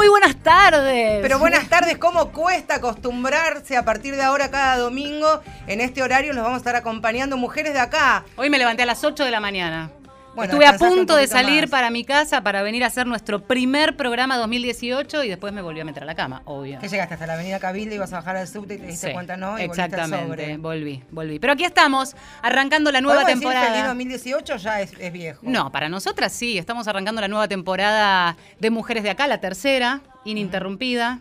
[0.00, 1.18] Muy buenas tardes.
[1.20, 5.42] Pero buenas tardes, ¿cómo cuesta acostumbrarse a partir de ahora cada domingo?
[5.66, 8.24] En este horario nos vamos a estar acompañando mujeres de acá.
[8.36, 9.90] Hoy me levanté a las 8 de la mañana.
[10.36, 14.36] Estuve a punto de salir para mi casa para venir a hacer nuestro primer programa
[14.38, 16.78] 2018 y después me volví a meter a la cama, obvio.
[16.78, 19.36] Que llegaste hasta la avenida Cabildo, ibas a bajar al subte y te diste cuenta,
[19.36, 19.58] ¿no?
[19.58, 21.38] Y exactamente, volví, volví.
[21.38, 23.60] Pero aquí estamos, arrancando la nueva temporada.
[23.60, 25.40] Decir que el 2018 ya es, es viejo.
[25.42, 30.00] No, para nosotras sí, estamos arrancando la nueva temporada de Mujeres de Acá, la tercera,
[30.24, 31.20] ininterrumpida.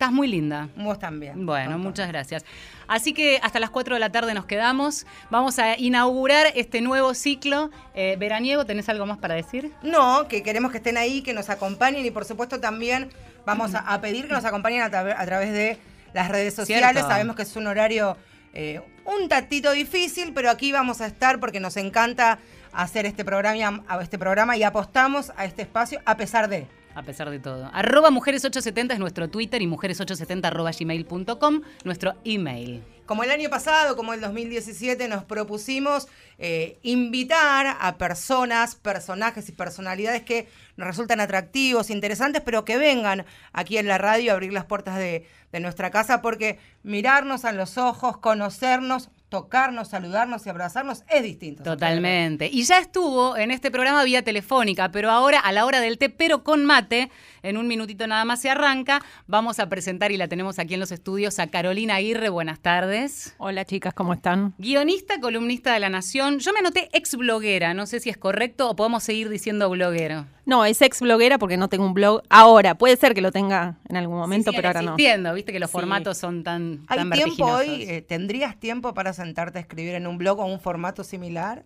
[0.00, 0.70] Estás muy linda.
[0.76, 1.44] Vos también.
[1.44, 2.42] Bueno, muchas gracias.
[2.88, 5.04] Así que hasta las 4 de la tarde nos quedamos.
[5.28, 8.64] Vamos a inaugurar este nuevo ciclo eh, veraniego.
[8.64, 9.70] ¿Tenés algo más para decir?
[9.82, 13.10] No, que queremos que estén ahí, que nos acompañen y por supuesto también
[13.44, 15.76] vamos a, pedir que nos acompañen a, través de
[16.14, 17.02] las redes sociales.
[17.02, 18.16] Sabemos que es un horario
[18.54, 22.38] eh, un tatito difícil, pero aquí vamos a estar porque nos encanta
[22.72, 27.30] hacer este programa, este programa y apostamos a este espacio a pesar de a pesar
[27.30, 27.70] de todo.
[27.72, 32.82] Arroba mujeres870 es nuestro Twitter y mujeres870 arroba gmail.com nuestro email.
[33.06, 36.06] Como el año pasado, como el 2017, nos propusimos
[36.38, 43.26] eh, invitar a personas, personajes y personalidades que nos resultan atractivos, interesantes, pero que vengan
[43.52, 45.26] aquí en la radio a abrir las puertas de
[45.60, 51.62] nuestra casa, porque mirarnos a los ojos, conocernos, tocarnos, saludarnos y abrazarnos es distinto.
[51.62, 52.50] Totalmente.
[52.52, 56.10] Y ya estuvo en este programa vía telefónica, pero ahora a la hora del té,
[56.10, 57.10] pero con mate,
[57.42, 60.80] en un minutito nada más se arranca, vamos a presentar y la tenemos aquí en
[60.80, 62.28] los estudios a Carolina Aguirre.
[62.28, 63.34] Buenas tardes.
[63.38, 64.52] Hola chicas, ¿cómo están?
[64.58, 66.40] Guionista, columnista de La Nación.
[66.40, 70.26] Yo me anoté ex bloguera, no sé si es correcto o podemos seguir diciendo bloguero.
[70.44, 72.74] No, es ex bloguera porque no tengo un blog ahora.
[72.74, 74.90] Puede ser que lo tenga en algún momento, pero ahora no.
[74.92, 77.84] Entiendo, viste que los formatos son tan, ¿Hay tan tiempo hoy?
[77.84, 81.64] Eh, ¿Tendrías tiempo para sentarte a escribir en un blog o un formato similar?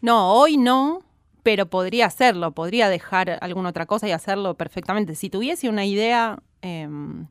[0.00, 1.02] No, hoy no,
[1.42, 5.14] pero podría hacerlo, podría dejar alguna otra cosa y hacerlo perfectamente.
[5.14, 7.26] Si tuviese una idea em,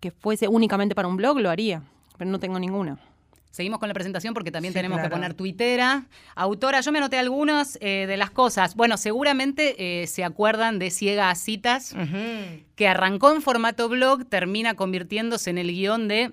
[0.00, 1.82] que fuese únicamente para un blog, lo haría,
[2.16, 2.98] pero no tengo ninguna.
[3.50, 6.06] Seguimos con la presentación porque también tenemos que poner tuitera.
[6.34, 8.74] Autora, yo me anoté algunas eh, de las cosas.
[8.76, 11.94] Bueno, seguramente eh, se acuerdan de Ciega a Citas,
[12.76, 16.32] que arrancó en formato blog, termina convirtiéndose en el guion de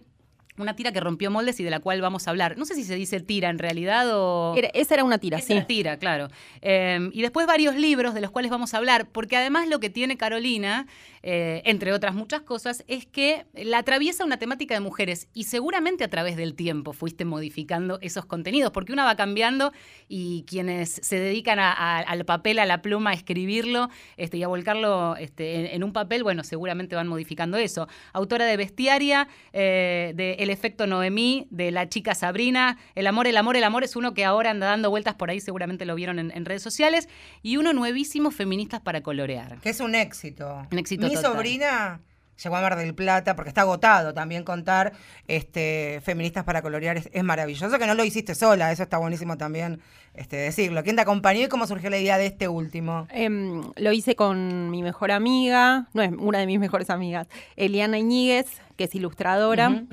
[0.58, 2.58] una tira que rompió moldes y de la cual vamos a hablar.
[2.58, 4.56] No sé si se dice tira en realidad o...
[4.74, 5.54] esa era una tira, sí.
[5.54, 6.30] Una tira, claro.
[6.62, 9.90] Em, y después varios libros de los cuales vamos a hablar, porque además lo que
[9.90, 10.88] tiene Carolina,
[11.24, 16.04] eh, entre otras muchas cosas, es que la atraviesa una temática de mujeres y seguramente
[16.04, 19.74] a través del tiempo fuiste modificando esos contenidos, porque una va cambiando
[20.08, 25.16] y quienes se dedican al papel, a la pluma, a escribirlo este, y a volcarlo
[25.18, 27.88] este, en, un papel, bueno, seguramente van modificando eso.
[28.14, 32.78] Autora de Bestiaria, eh, de el efecto Noemí de la chica Sabrina.
[32.96, 35.42] El amor, el amor, el amor es uno que ahora anda dando vueltas por ahí,
[35.42, 37.10] seguramente lo vieron en, redes sociales.
[37.42, 39.60] Y uno nuevísimo, Feministas para colorear.
[39.60, 40.68] Que es un éxito.
[40.72, 42.00] Un éxito Mi sobrina
[42.42, 44.94] llegó a Mar del Plata, porque está agotado también contar
[45.28, 49.80] este, Feministas para Colorear es, maravilloso, que no lo hiciste sola, eso está buenísimo también
[50.14, 50.84] este, decirlo.
[50.84, 53.08] ¿Quién te acompañó y cómo surgió la idea de este último?
[53.12, 57.98] Em, lo hice con mi mejor amiga, no es una de mis mejores amigas, Eliana
[57.98, 59.84] Iñiguez, que es ilustradora.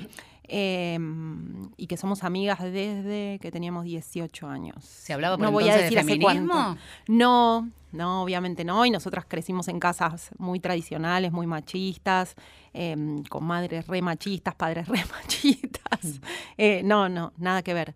[0.45, 4.83] Em, y que somos amigas desde que teníamos 18 años.
[4.83, 6.77] ¿Se hablaba por no voy a decir de feminismo?
[7.07, 8.85] No, no, obviamente no.
[8.85, 12.35] Y nosotras crecimos en casas muy tradicionales, muy machistas,
[12.73, 16.03] em, con madres re machistas, padres re machistas.
[16.03, 16.25] Mm.
[16.57, 17.93] Eh, no, no, nada que ver.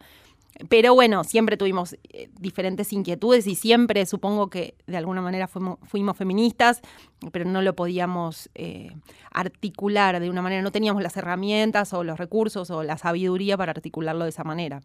[0.70, 6.18] Pero bueno, siempre tuvimos eh, diferentes inquietudes y siempre supongo que de alguna manera fuimos,
[6.18, 6.82] feministas,
[7.32, 8.96] pero no lo podíamos eh,
[9.32, 13.72] articular de una manera, no teníamos las herramientas o los recursos o la sabiduría para
[13.72, 14.82] articularlo de esa manera.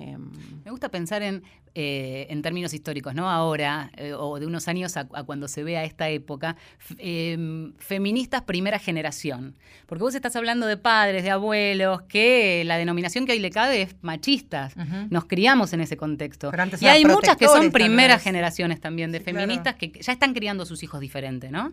[0.00, 0.30] Em,
[0.64, 1.42] Me gusta pensar en,
[1.74, 3.30] eh, en términos históricos, ¿no?
[3.30, 6.56] Ahora, eh, o de unos años a, cuando se vea esta época,
[6.98, 9.54] em, feministas primera generación.
[9.86, 13.82] Porque vos estás hablando de padres, de abuelos, que la denominación que hoy le cabe
[13.82, 14.74] es machistas.
[15.10, 16.50] Nos criamos en ese contexto.
[16.80, 20.66] Y hay muchas que son primeras generaciones también de feministas que ya están criando a
[20.66, 21.72] sus hijos diferentes, ¿no?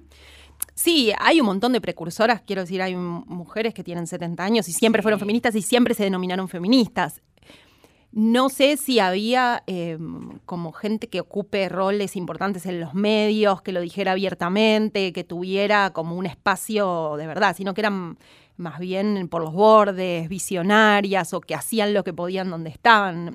[0.75, 4.73] Sí, hay un montón de precursoras, quiero decir, hay mujeres que tienen 70 años y
[4.73, 7.21] siempre fueron feministas y siempre se denominaron feministas.
[8.15, 13.71] No sé si había em, como gente que ocupe roles importantes en los medios, que
[13.71, 18.19] lo dijera abiertamente, que tuviera como un espacio de verdad, sino que eran
[18.55, 23.33] más bien por los bordes, visionarias o que hacían lo que podían donde estaban.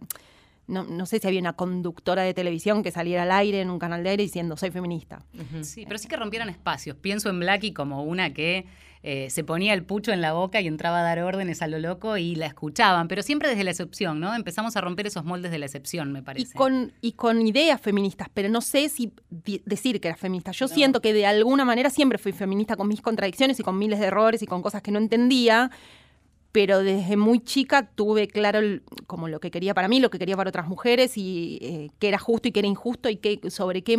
[0.69, 3.79] No, no sé si había una conductora de televisión que saliera al aire en un
[3.79, 5.25] canal de aire diciendo soy feminista.
[5.63, 6.97] Sí, pero sí que rompieran espacios.
[6.97, 8.67] Pienso en Blackie como una que
[9.03, 11.79] eh, se ponía el pucho en la boca y entraba a dar órdenes a lo
[11.79, 14.35] loco y la escuchaban, pero siempre desde la excepción, ¿no?
[14.35, 16.55] Empezamos a romper esos moldes de la excepción, me Y parece.
[16.57, 19.13] con, y con ideas feministas, pero no sé si
[19.65, 20.51] decir que era feminista.
[20.51, 24.01] Yo siento que de alguna manera siempre fui feminista con mis contradicciones y con miles
[24.01, 25.71] de errores y con cosas que no entendía,
[26.59, 30.19] pero desde muy chica tuve claro el- como lo que quería para mí, lo que
[30.19, 33.39] quería para otras mujeres y eh, qué era justo y qué era injusto y qué,
[33.49, 33.97] sobre qué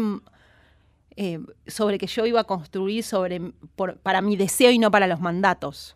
[1.16, 3.40] eh, sobre que yo iba a construir sobre
[3.78, 5.96] por- para mi deseo y no para los mandatos.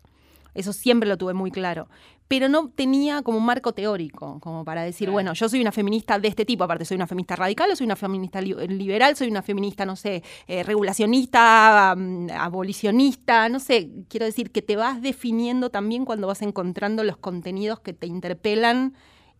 [0.54, 1.86] Eso siempre lo tuve muy claro.
[2.26, 6.18] Pero no tenía como un marco teórico, como para decir, bueno, yo soy una feminista
[6.18, 9.28] de este tipo, aparte soy una feminista radical o soy una feminista li- liberal, soy
[9.28, 11.90] una feminista, no sé, eh, regulacionista,
[12.38, 17.80] abolicionista, no sé, quiero decir que te vas definiendo también cuando vas encontrando los contenidos
[17.80, 18.94] que te interpelan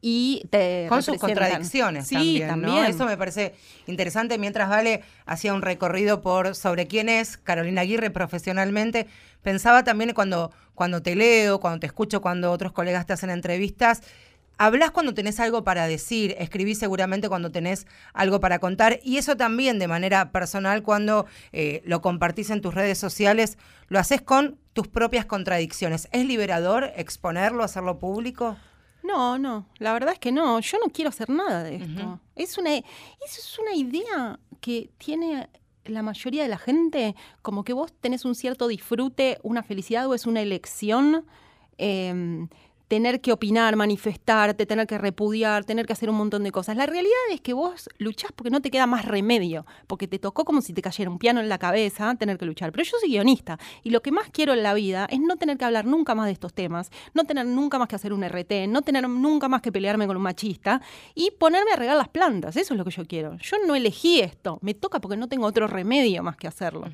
[0.06, 2.84] y te Con sus contradicciones sí, también, ¿no?
[2.84, 3.54] Eso me parece
[3.86, 4.36] interesante.
[4.36, 9.06] Mientras Vale hacía un recorrido por sobre quién es Carolina Aguirre profesionalmente,
[9.42, 14.02] pensaba también cuando, cuando te leo, cuando te escucho, cuando otros colegas te hacen entrevistas,
[14.58, 19.38] hablas cuando tenés algo para decir, escribís seguramente cuando tenés algo para contar, y eso
[19.38, 23.56] también de manera personal cuando eh, lo compartís en tus redes sociales,
[23.88, 26.08] lo haces con tus propias contradicciones.
[26.12, 28.58] ¿Es liberador exponerlo, hacerlo público?
[29.04, 32.18] No, no, la verdad es que no, yo no quiero hacer nada de esto.
[32.34, 32.84] Es una eso
[33.22, 35.48] es una idea que tiene
[35.84, 40.14] la mayoría de la gente, como que vos tenés un cierto disfrute, una felicidad o
[40.14, 41.24] es una elección.
[41.76, 42.48] em,
[42.88, 46.76] tener que opinar, manifestarte, tener que repudiar, tener que hacer un montón de cosas.
[46.76, 50.44] La realidad es que vos luchás porque no te queda más remedio, porque te tocó
[50.44, 52.72] como si te cayera un piano en la cabeza tener que luchar.
[52.72, 55.56] Pero yo soy guionista y lo que más quiero en la vida es no tener
[55.56, 58.68] que hablar nunca más de estos temas, no tener nunca más que hacer un RT,
[58.68, 60.82] no tener nunca más que pelearme con un machista
[61.14, 62.56] y ponerme a regar las plantas.
[62.56, 63.36] Eso es lo que yo quiero.
[63.38, 66.86] Yo no elegí esto, me toca porque no tengo otro remedio más que hacerlo.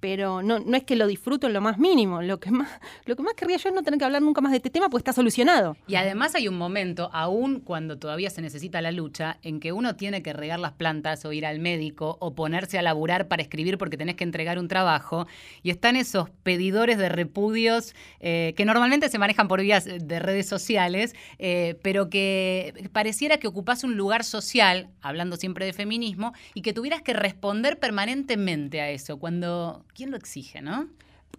[0.00, 2.22] Pero no, no es que lo disfruto en lo más mínimo.
[2.22, 2.68] Lo que más,
[3.04, 4.88] lo que más querría yo es no tener que hablar nunca más de este tema
[4.88, 5.76] porque está solucionado.
[5.86, 9.96] Y además hay un momento, aún cuando todavía se necesita la lucha, en que uno
[9.96, 13.78] tiene que regar las plantas o ir al médico o ponerse a laburar para escribir
[13.78, 15.26] porque tenés que entregar un trabajo.
[15.62, 20.46] Y están esos pedidores de repudios eh, que normalmente se manejan por vías de redes
[20.46, 26.62] sociales, eh, pero que pareciera que ocupás un lugar social, hablando siempre de feminismo, y
[26.62, 29.84] que tuvieras que responder permanentemente a eso, cuando...
[29.94, 30.88] ¿Quién lo exige, no?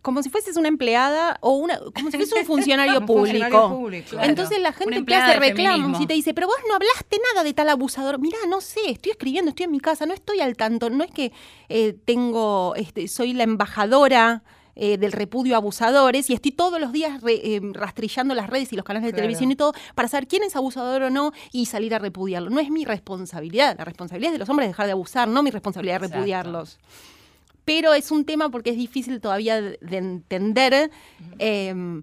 [0.01, 3.25] Como si fueses una empleada o una, como si fueses un funcionario Un público.
[3.39, 4.07] funcionario público.
[4.12, 4.30] Claro.
[4.30, 7.44] Entonces la gente te empleada hace reclamos y te dice, pero vos no hablaste nada
[7.44, 8.18] de tal abusador.
[8.18, 10.89] Mirá, no sé, estoy escribiendo, estoy en mi casa, no estoy al tanto.
[10.89, 11.33] No es que
[11.68, 14.41] eh, tengo, este, soy la embajadora
[14.75, 18.71] eh, del repudio a abusadores y estoy todos los días re- eh, rastrillando las redes
[18.71, 19.24] y los canales de Claro.
[19.24, 22.50] televisión y todo para saber quién es abusador o no y salir a repudiarlo.
[22.50, 23.75] No es mi responsabilidad.
[23.77, 26.24] La responsabilidad es de los hombres dejar de abusar, no mi responsabilidad de Exacto.
[27.69, 30.89] Pero es un tema porque es difícil todavía de, de entender
[31.38, 32.01] eh,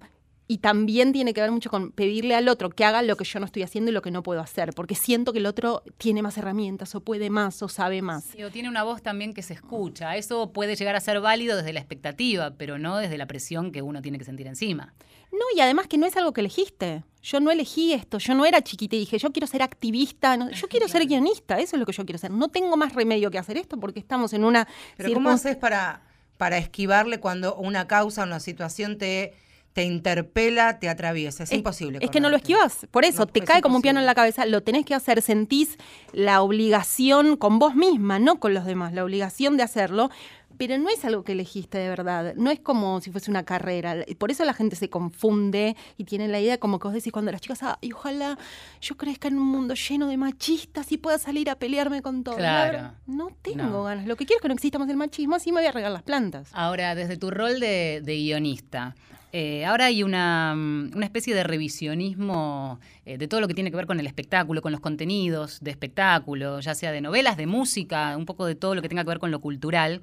[0.49, 3.41] y también tiene que ver mucho con pedirle al otro que haga lo que yo
[3.41, 6.23] no estoy haciendo y lo que no puedo hacer, porque siento que el otro tiene
[6.23, 8.25] más herramientas o puede más o sabe más.
[8.25, 10.17] Sí, o tiene una voz también que se escucha.
[10.17, 13.83] Eso puede llegar a ser válido desde la expectativa, pero no desde la presión que
[13.83, 14.95] uno tiene que sentir encima.
[15.33, 17.03] No, y además que no es algo que elegiste.
[17.23, 20.49] Yo no elegí esto, yo no era chiquita y dije, yo quiero ser activista, no,
[20.51, 22.31] yo quiero ser guionista, eso es lo que yo quiero ser.
[22.31, 24.69] No tengo más remedio que hacer esto porque estamos en una...
[24.97, 26.03] Pero ¿cómo haces para,
[26.37, 29.35] para esquivarle cuando una causa, una situación te,
[29.77, 31.45] te interpela, te atraviesa?
[31.45, 31.99] Es, imposible.
[32.01, 32.87] Es que no lo esquivas.
[32.91, 34.47] Por eso, No, te es cae como un piano en la cabeza.
[34.47, 35.21] Lo tenés que hacer.
[35.21, 35.77] Sentís
[36.15, 38.95] la obligación con vos misma, no con los demás.
[38.95, 40.09] La obligación de hacerlo.
[40.57, 42.33] Pero no es algo que elegiste de verdad.
[42.37, 43.97] No es como si fuese una carrera.
[44.17, 47.31] Por eso la gente se confunde y tiene la idea como que vos decís cuando
[47.31, 48.39] las chicas, ay, ojalá
[48.81, 52.37] yo crezca en un mundo lleno de machistas y pueda salir a pelearme con todo.
[52.39, 52.73] La Claro.
[52.73, 53.83] verdad, No tengo No.
[53.85, 54.07] ganas.
[54.07, 55.93] Lo que quiero es que no exista más el machismo, así me voy a regar
[55.93, 56.49] las plantas.
[56.55, 58.97] Ahora, desde tu rol de, de guionista,
[59.39, 63.71] eh, ahora hay una, mm, una especie de revisionismo eh, de todo lo que tiene
[63.71, 67.47] que ver con el espectáculo, con los contenidos de espectáculo, ya sea de novelas, de
[67.47, 70.01] música, un poco de todo lo que tenga que ver con lo cultural.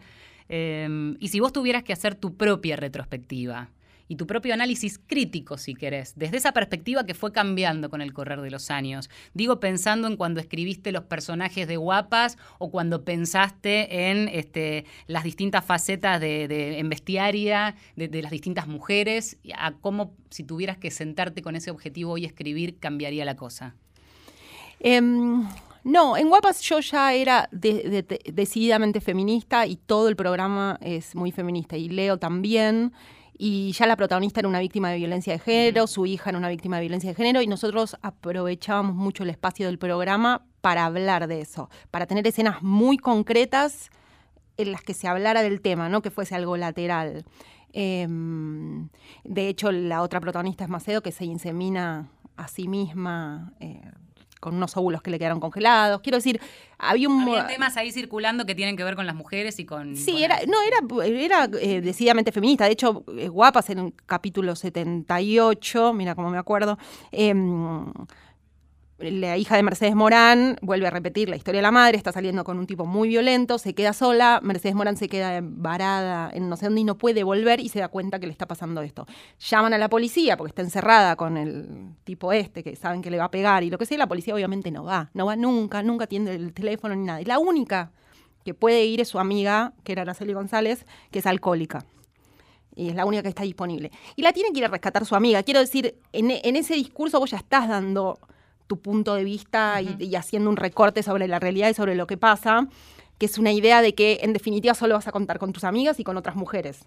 [0.49, 3.71] Eh, y si vos tuvieras que hacer tu propia retrospectiva
[4.07, 8.11] y tu propio análisis crítico, si querés, desde esa perspectiva que fue cambiando con el
[8.13, 9.09] correr de los años.
[9.33, 15.23] Digo, pensando en cuando escribiste los personajes de Guapas o cuando pensaste en este, las
[15.23, 20.91] distintas facetas de, de- en bestiaria de, las distintas mujeres, a cómo, si tuvieras que
[20.91, 23.75] sentarte con ese objetivo y escribir, cambiaría la cosa.
[24.79, 25.47] Em,
[25.83, 30.77] no, en Guapas yo ya era de- de- de- decididamente feminista y todo el programa
[30.81, 32.91] es muy feminista y Leo también.
[33.45, 36.47] Y ya la protagonista era una víctima de violencia de género, su hija era una
[36.47, 41.27] víctima de violencia de género y nosotros aprovechábamos mucho el espacio del programa para hablar
[41.27, 43.89] de eso, para tener escenas muy concretas
[44.55, 47.25] en las que se hablara del tema, no que fuese algo lateral.
[47.73, 48.87] Em,
[49.25, 52.07] de hecho, la otra protagonista es Macedo, que se insemina
[52.37, 53.81] a sí misma eh,
[54.43, 56.01] con unos óvulos que le quedaron congelados.
[56.01, 56.41] Quiero decir,
[56.77, 57.21] había un...
[57.21, 59.95] Había temas ahí circulando que tienen que ver con las mujeres y con...
[59.95, 62.65] Sí, era, no, era, era eh, decididamente feminista.
[62.65, 66.77] De hecho, eh, Guapas en un capítulo 78, mira cómo me acuerdo,
[67.13, 67.85] em,
[68.99, 72.43] la hija de Mercedes Morán vuelve a repetir la historia de la madre, está saliendo
[72.43, 76.57] con un tipo muy violento, se queda sola, Mercedes Morán se queda varada en no
[76.57, 79.05] sé dónde y no puede volver y se da cuenta que le está pasando esto.
[79.39, 83.17] Llaman a la policía porque está encerrada con el tipo este que saben que le
[83.17, 85.83] va a pegar y lo que sea, la policía obviamente no va, no va nunca,
[85.83, 87.21] nunca atiende el teléfono ni nada.
[87.21, 87.91] Y la única
[88.45, 91.85] que puede ir es su amiga, que era Araceli González, que es alcohólica
[92.75, 93.91] y es la única que está disponible.
[94.15, 95.43] Y la tiene que ir a rescatar su amiga.
[95.43, 98.17] Quiero decir, en, en, ese discurso vos ya estás dando
[98.67, 102.17] tu punto de vista y, haciendo un recorte sobre la realidad y sobre lo que
[102.17, 102.67] pasa,
[103.17, 105.99] que es una idea de que en definitiva solo vas a contar con tus amigas
[105.99, 106.85] y con otras mujeres.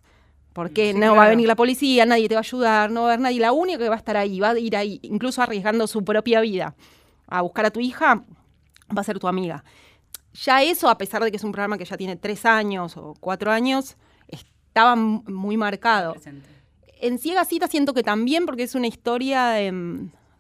[0.53, 3.13] Porque no va a venir la policía, nadie te va a ayudar, no va a
[3.13, 3.41] haber nadie.
[3.41, 6.41] La única que va a estar ahí, va a ir ahí, incluso arriesgando su propia
[6.41, 6.75] vida,
[7.27, 8.25] a buscar a tu hija,
[8.97, 9.65] va a ser tu amiga.
[10.33, 13.15] Ya eso, a pesar de que es un programa que ya tiene tres años o
[13.21, 13.97] cuatro años,
[14.29, 16.15] estaba muy marcado.
[17.01, 19.61] En Ciega Cita siento que también, porque es una historia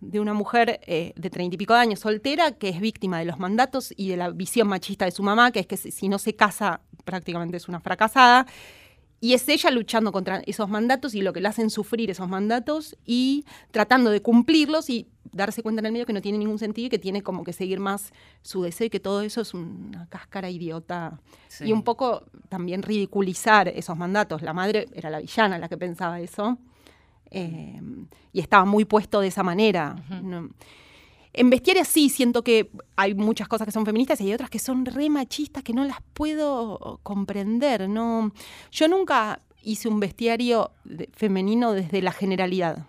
[0.01, 3.25] de una mujer eh, de treinta y pico de años soltera que es víctima de
[3.25, 6.19] los mandatos y de la visión machista de su mamá, que es que si no
[6.19, 8.47] se casa prácticamente es una fracasada.
[9.19, 12.97] Y es ella luchando contra esos mandatos y lo que le hacen sufrir esos mandatos
[13.07, 16.87] y tratando de cumplirlos y darse cuenta en el medio que no tiene ningún sentido
[16.87, 18.13] y que tiene como que seguir más
[18.43, 21.19] su deseo y que todo eso es una cáscara idiota.
[21.61, 24.43] Y un poco también ridiculizar esos mandatos.
[24.43, 26.59] La madre era la villana la que pensaba eso.
[27.31, 27.81] Eh,
[28.33, 29.97] y estaba muy puesto de esa manera.
[31.33, 34.59] En Bestiaria sí siento que hay muchas cosas que son feministas y hay otras que
[34.59, 37.89] son re machistas que no las puedo comprender.
[37.89, 38.33] No,
[38.71, 40.71] yo nunca hice un bestiario
[41.13, 42.87] femenino desde la generalidad.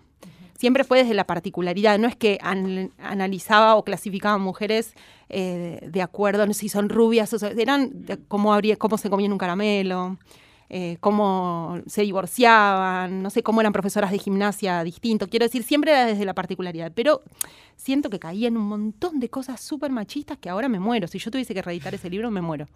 [0.58, 1.98] Siempre fue desde la particularidad.
[1.98, 4.94] No es que analizaba o clasificaba mujeres
[5.28, 9.32] eh, de acuerdo, no sé si son rubias, o eran cómo, habría, cómo se comían
[9.32, 10.18] un caramelo.
[10.70, 15.28] Eh, cómo se divorciaban, no sé cómo eran profesoras de gimnasia distinto.
[15.28, 17.22] Quiero decir, siempre era desde la particularidad, pero
[17.76, 21.08] siento que caía en un montón de cosas súper machistas que ahora me muero.
[21.08, 22.68] Si yo tuviese que reeditar ese libro, me muero.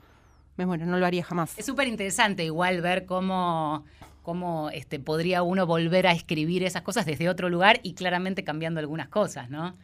[0.56, 1.58] Me muero, no lo haría jamás.
[1.58, 3.84] Es súper interesante igual ver cómo
[4.22, 8.80] cómo este, podría uno volver a escribir esas cosas desde otro lugar y claramente cambiando
[8.80, 9.76] algunas cosas, ¿no?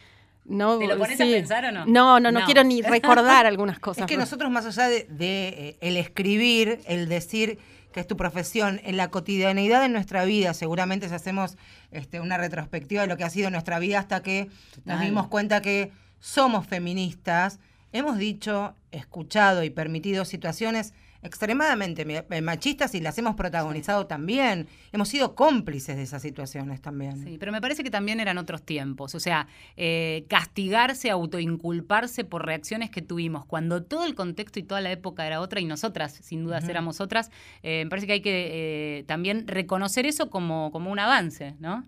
[0.44, 1.84] No, ¿Te lo pones a pensar o no?
[1.84, 4.02] No, no, no, quiero ni recordar algunas cosas.
[4.02, 7.58] Es que nosotros más allá de, eh, el escribir, el decir
[7.92, 11.56] que es tu profesión, en la cotidianeidad de nuestra vida, seguramente si hacemos
[11.90, 14.48] este, una retrospectiva de lo que ha sido nuestra vida hasta que
[14.84, 17.60] nos dimos cuenta que somos feministas,
[17.92, 24.68] hemos dicho, escuchado y permitido situaciones extremadamente eh, machistas y las hemos protagonizado también.
[24.92, 27.24] Hemos sido cómplices de esas situaciones también.
[27.24, 29.14] Sí, pero me parece que también eran otros tiempos.
[29.14, 34.80] O sea, eh, castigarse, autoinculparse por reacciones que tuvimos cuando todo el contexto y toda
[34.80, 37.30] la época era otra y nosotras, sin dudas, éramos otras.
[37.62, 41.84] Eh, me parece que hay que también reconocer eso como, como un avance, ¿no?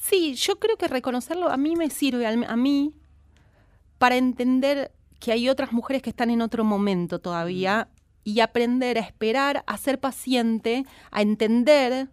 [0.00, 2.94] Sí, yo creo que reconocerlo a mí me sirve, a mí,
[3.98, 7.88] para entender que hay otras mujeres que están en otro momento todavía
[8.26, 12.08] y aprender a esperar, a ser paciente, a entender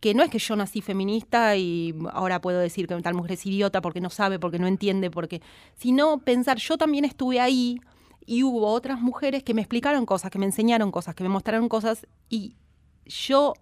[0.00, 3.44] que no es que yo nací feminista y ahora puedo decir que tal mujer es
[3.44, 5.42] idiota porque no sabe, porque no entiende, porque
[5.74, 7.78] sino pensar yo también estuve ahí
[8.24, 11.68] y hubo otras mujeres que me explicaron cosas, que me enseñaron cosas, que me mostraron
[11.68, 12.56] cosas y
[13.04, 13.52] yo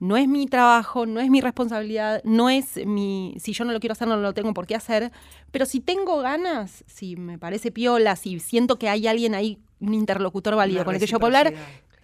[0.00, 3.78] no es mi trabajo, no es mi responsabilidad, no es mi, si yo no lo
[3.78, 5.12] quiero hacer, no lo tengo por qué hacer,
[5.52, 9.94] pero si tengo ganas, si me parece piola, si siento que hay alguien ahí un
[9.94, 11.54] interlocutor válido con el que yo puedo hablar,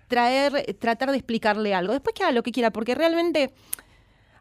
[0.09, 1.93] traer, tratar de explicarle algo.
[1.93, 3.53] Después que haga lo que quiera, porque realmente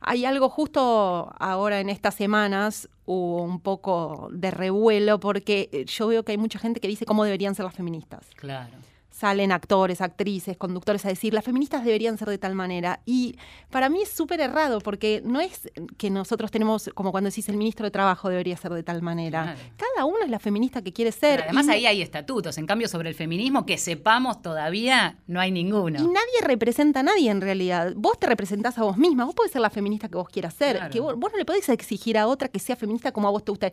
[0.01, 6.23] hay algo justo ahora en estas semanas, hubo un poco de revuelo, porque yo veo
[6.23, 8.27] que hay mucha gente que dice cómo deberían ser las feministas.
[8.35, 8.77] Claro
[9.15, 12.99] salen actores, actrices, conductores a decir, las feministas deberían ser de tal manera.
[13.05, 13.37] Y
[13.69, 17.55] para mí es súper errado, porque no es que nosotros tenemos, como cuando decís el
[17.55, 19.55] ministro de Trabajo debería ser de tal manera.
[19.77, 21.43] Cada uno es la feminista que quiere ser.
[21.43, 25.97] además ahí hay estatutos, en cambio sobre el feminismo, que sepamos todavía, no hay ninguno.
[25.97, 27.93] Y nadie representa a nadie en realidad.
[27.95, 30.89] Vos te representás a vos misma, vos podés ser la feminista que vos quieras ser.
[30.89, 33.51] Que vos, no le podés exigir a otra que sea feminista como a vos te
[33.51, 33.71] gusta.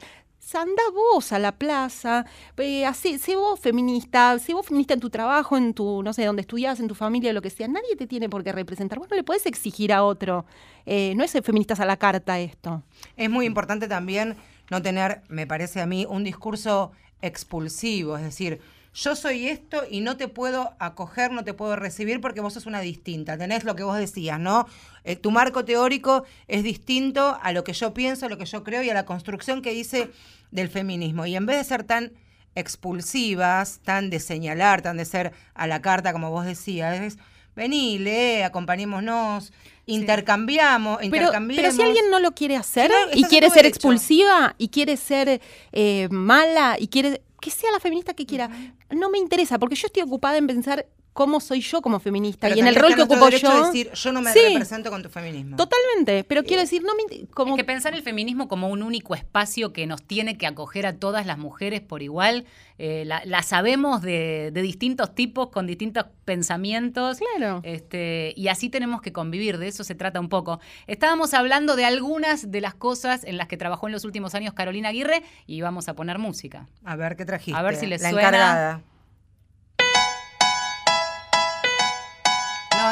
[0.55, 2.27] Anda vos a la plaza,
[2.59, 6.43] eh, sé vos feminista, sé vos feminista en tu trabajo en tu, no sé, donde
[6.43, 8.99] estudias, en tu familia, lo que sea, nadie te tiene por qué representar.
[8.99, 10.45] Vos no le puedes exigir a otro.
[10.87, 12.83] Eh, no es feministas a la carta esto.
[13.17, 14.37] Es muy importante también
[14.71, 18.61] no tener, me parece a mí, un discurso expulsivo, es decir,
[18.95, 22.67] yo soy esto y no te puedo acoger, no te puedo recibir porque vos sos
[22.67, 23.39] una distinta.
[23.39, 24.67] Tenés lo que vos decías, ¿no?
[25.05, 28.63] Eh, tu marco teórico es distinto a lo que yo pienso, a lo que yo
[28.65, 30.11] creo y a la construcción que hice
[30.51, 31.25] del feminismo.
[31.25, 32.13] Y en vez de ser tan
[32.55, 37.19] expulsivas, tan de señalar, tan de ser a la carta, como vos decías, es
[37.55, 39.53] vení, lee, acompañémonos,
[39.87, 44.97] intercambiamos, pero, Pero si alguien no lo quiere hacer y quiere ser expulsiva y quiere
[44.97, 45.41] ser
[45.73, 48.49] eh, mala y quiere que sea la feminista que quiera,
[48.91, 52.61] no me interesa, porque yo estoy ocupada en pensar cómo soy yo como feminista y
[52.61, 53.67] en el rol que ocupo yo.
[53.67, 55.57] decir, yo no me represento con tu feminismo.
[55.57, 59.73] Totalmente, pero quiero decir, no me, como que pensar el feminismo como un único espacio
[59.73, 62.47] que nos tiene que acoger a todas las mujeres por igual,
[62.79, 67.19] eh, la, sabemos de, distintos tipos, con distintos pensamientos.
[67.19, 67.61] Claro.
[67.63, 70.61] Este, y así tenemos que convivir, de eso se trata un poco.
[70.87, 74.55] Estábamos hablando de algunas de las cosas en las que trabajó en los últimos años
[74.55, 76.67] Carolina Aguirre y vamos a poner música.
[76.85, 77.59] A ver qué trajiste.
[77.59, 78.29] A ver si les la suena.
[78.29, 78.83] Encargada.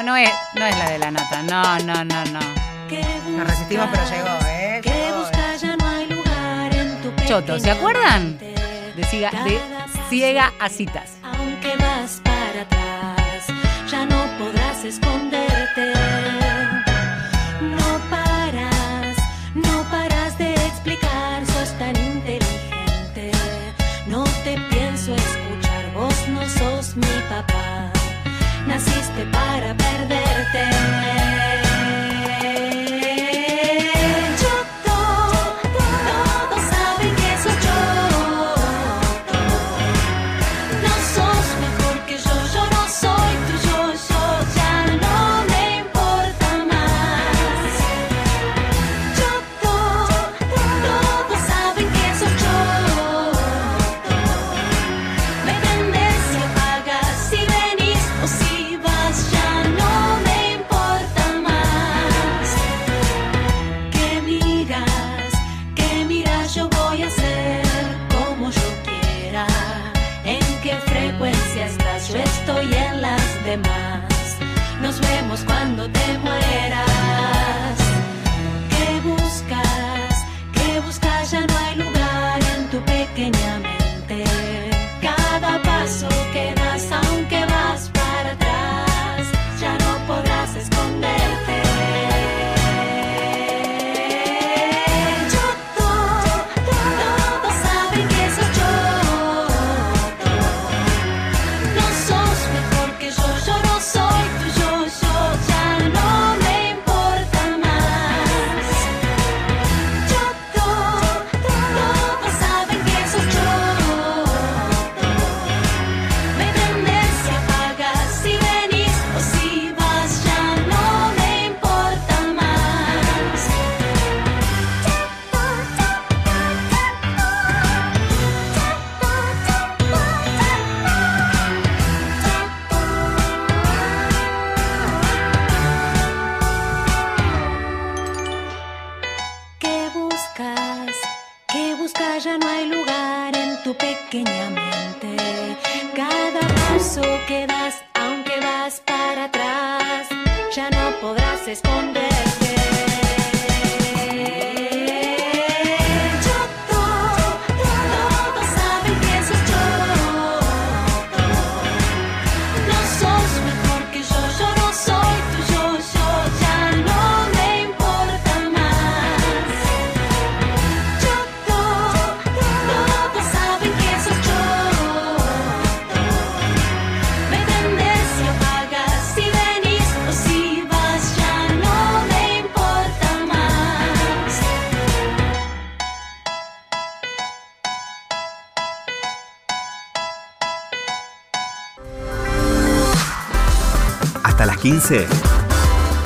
[0.01, 1.43] No, no es, no es la de la nata.
[1.43, 2.41] No, no, no, no.
[3.37, 4.81] Nos resistimos, pero llegó, ¿eh?
[7.29, 8.39] Choto, ¿se acuerdan?
[8.39, 8.55] De,
[8.97, 9.05] de
[10.09, 11.19] ciega a citas.
[11.23, 13.47] Aunque vas para atrás,
[13.91, 15.93] ya no podrás esconderte.
[17.61, 19.17] No paras,
[19.55, 23.33] no paras de explicar, sos tan inteligente.
[24.07, 28.00] No te pienso escuchar, vos no sos mi papá
[28.71, 31.70] naciste para perderte.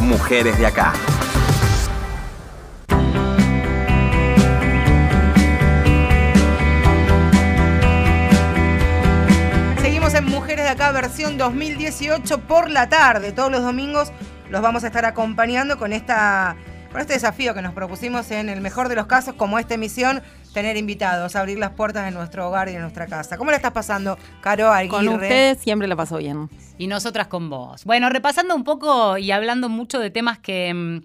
[0.00, 0.92] Mujeres de acá.
[9.80, 13.30] Seguimos en Mujeres de acá, versión 2018 por la tarde.
[13.30, 14.10] Todos los domingos
[14.50, 16.56] los vamos a estar acompañando con esta
[16.90, 20.22] con este desafío que nos propusimos en el mejor de los casos, como esta emisión,
[20.54, 23.36] tener invitados, abrir las puertas de nuestro hogar y de nuestra casa.
[23.36, 24.88] ¿Cómo la estás pasando, Caro Aguirre?
[24.88, 26.48] Con ustedes siempre la paso bien.
[26.78, 27.84] Y nosotras con vos.
[27.84, 30.72] Bueno, repasando un poco y hablando mucho de temas que...
[30.72, 31.02] mm,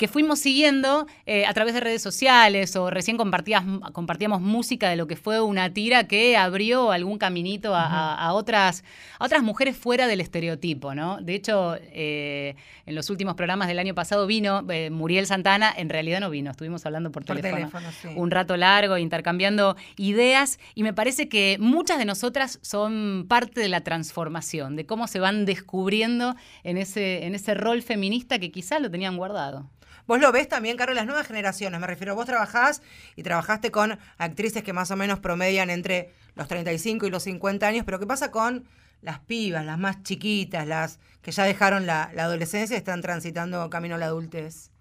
[0.00, 4.96] que fuimos siguiendo eh, a través de redes sociales o recién compartías, compartíamos música de
[4.96, 8.82] lo que fue una tira que abrió algún caminito a, a- a otras,
[9.18, 11.18] a otras mujeres fuera del estereotipo, ¿no?
[11.20, 12.54] De hecho, eh,
[12.86, 16.50] en los últimos programas del año pasado vino eh, Muriel Santana, en realidad no vino,
[16.50, 18.08] estuvimos hablando por, Por teléfono, teléfono, sí.
[18.16, 23.68] un rato largo, intercambiando ideas y me parece que muchas de nosotras son parte de
[23.68, 28.80] la transformación, de cómo se van descubriendo en ese, en ese rol feminista que quizás
[28.80, 29.68] lo tenían guardado.
[30.10, 31.80] Vos lo ves también, Caro, las nuevas generaciones.
[31.80, 32.82] Me refiero, vos trabajás
[33.14, 37.64] y trabajaste con actrices que más o menos promedian entre los 35 y los 50
[37.64, 38.64] años, pero ¿qué pasa con
[39.02, 43.70] las pibas, las más chiquitas, las que ya dejaron la, la adolescencia y están transitando
[43.70, 44.72] camino a la adultez?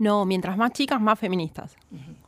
[0.00, 1.76] No, mientras más chicas, más feministas.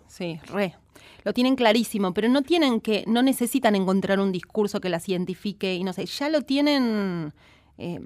[0.07, 0.77] Sí, re.
[1.25, 5.75] Lo tienen clarísimo, pero no tienen que, no necesitan encontrar un discurso que las identifique
[5.75, 7.33] y no sé, ya lo tienen
[7.79, 7.99] eh,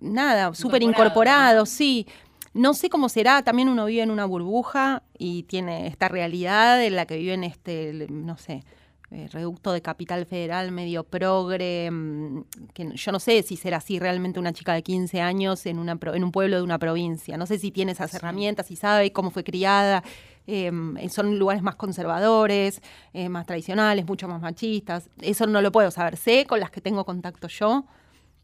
[0.00, 2.06] nada, súper incorporado, sí.
[2.54, 6.94] No sé cómo será, también uno vive en una burbuja y tiene esta realidad en
[6.94, 8.62] la que vive en este, no sé,
[9.10, 13.98] eh, reducto de capital federal medio progre, mm, que yo no sé si será así
[13.98, 17.46] realmente una chica de 15 años en, una, en un pueblo de una provincia, no
[17.46, 20.02] sé si tiene esas herramientas, si sabe cómo fue criada,
[20.46, 20.70] eh,
[21.10, 26.16] son lugares más conservadores, eh, más tradicionales, mucho más machistas, eso no lo puedo saber,
[26.16, 27.84] sé con las que tengo contacto yo,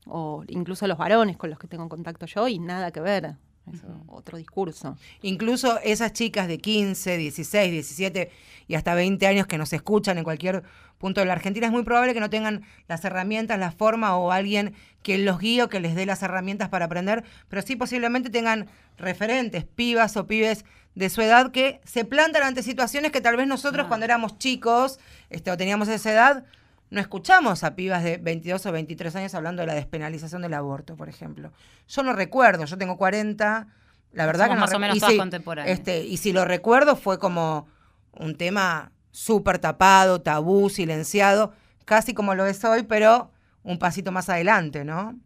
[0.06, 3.36] o incluso los varones con los que tengo contacto yo, y nada que ver,
[3.74, 4.96] eso, otro discurso.
[5.22, 8.30] Incluso esas chicas de 15, 16, 17
[8.68, 10.62] y hasta 20 años que nos escuchan en cualquier
[10.98, 14.32] punto de la Argentina, es muy probable que no tengan las herramientas, la forma o
[14.32, 18.28] alguien que los guíe o que les dé las herramientas para aprender, pero sí posiblemente
[18.28, 23.36] tengan referentes, pibas o pibes de su edad que se plantan ante situaciones que tal
[23.36, 26.44] vez nosotros cuando éramos chicos este, o teníamos esa edad,
[26.90, 30.96] no escuchamos a pibas de 22 o 23 años hablando de la despenalización del aborto,
[30.96, 31.52] por ejemplo.
[31.88, 33.68] Yo no recuerdo, yo tengo 40,
[34.12, 35.78] la verdad Somos que no más o menos todas contemporáneas.
[35.78, 37.68] Este, y si lo recuerdo fue como
[38.12, 41.52] un tema súper tapado, tabú, silenciado,
[41.84, 43.30] casi como lo es hoy, pero
[43.62, 45.16] un pasito más adelante, ¿no?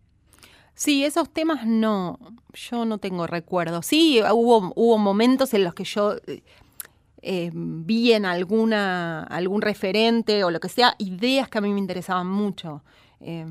[0.75, 2.19] Sí, esos temas no,
[2.53, 3.83] yo no tengo recuerdo.
[3.83, 6.17] Sí, hubo, hubo momentos en los que yo
[7.25, 11.81] eh, vi en alguna, algún referente o lo que sea, ideas que a mí me
[11.81, 12.83] interesaban mucho.
[13.21, 13.47] Eh,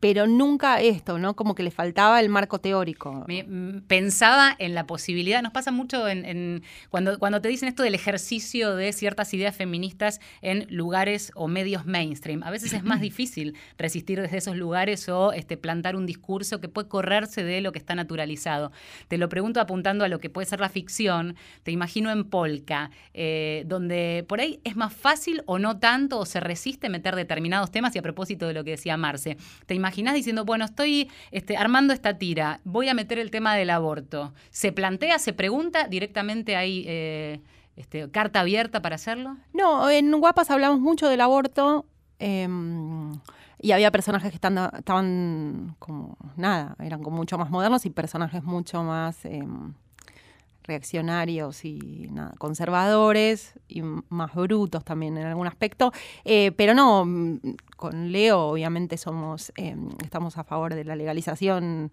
[0.00, 1.34] pero nunca esto, ¿no?
[1.34, 3.24] Como que le faltaba el marco teórico.
[3.26, 7.68] Me- mm, pensaba en la posibilidad, nos pasa mucho en, en- cuando, cuando te dicen
[7.68, 12.42] esto del ejercicio de ciertas ideas feministas en lugares o medios mainstream.
[12.42, 16.68] A veces es más difícil resistir desde esos lugares o este, plantar un discurso que
[16.68, 18.72] puede correrse de lo que está naturalizado.
[19.08, 21.36] Te lo pregunto apuntando a lo que puede ser la ficción.
[21.62, 26.26] Te imagino en Polka, eh, donde por ahí es más fácil o no tanto o
[26.26, 28.96] se resiste meter determinados temas y a propósito de lo que decía
[29.66, 33.70] ¿Te imaginas diciendo, bueno, estoy este, armando esta tira, voy a meter el tema del
[33.70, 34.32] aborto?
[34.50, 37.40] ¿Se plantea, se pregunta directamente ahí eh,
[37.76, 39.36] este, carta abierta para hacerlo?
[39.52, 41.86] No, en Guapas hablamos mucho del aborto
[42.18, 42.48] eh,
[43.60, 48.82] y había personajes que estaban como, nada, eran como mucho más modernos y personajes mucho
[48.82, 49.42] más eh,
[50.64, 55.92] reaccionarios y nada, conservadores y más brutos también en algún aspecto.
[56.24, 57.06] Eh, pero no,
[57.76, 61.92] con Leo obviamente somos, eh, estamos a favor de la legalización.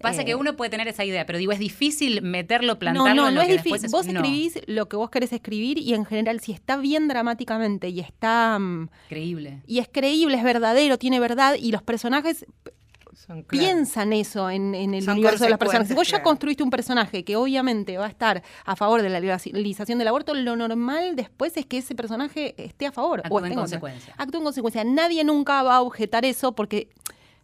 [0.00, 3.14] Pasa eh, que uno puede tener esa idea, pero digo, es difícil meterlo, no, plantarlo
[3.22, 3.82] no, en no lo es que difícil.
[3.82, 4.20] después Vos no.
[4.20, 8.58] escribís lo que vos querés escribir y en general si está bien dramáticamente y está...
[8.58, 9.62] mm, Creíble.
[9.66, 12.46] y es creíble, es verdadero, tiene verdad y los personajes
[13.26, 13.48] Son claro.
[13.48, 15.88] piensan eso en, en el Son universo de los personajes.
[15.88, 19.18] Si vos ya construiste un personaje que obviamente va a estar a favor de la
[19.18, 23.20] legalización del aborto, lo normal después es que ese personaje esté a favor.
[23.20, 24.14] Actúe o esté en consecuencia.
[24.16, 24.84] Actúe en consecuencia.
[24.84, 26.90] Nadie nunca va a objetar eso porque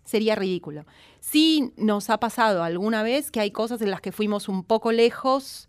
[0.04, 0.84] sería ridículo.
[1.20, 4.92] Sí nos ha pasado alguna vez que hay cosas en las que fuimos un poco
[4.92, 5.68] lejos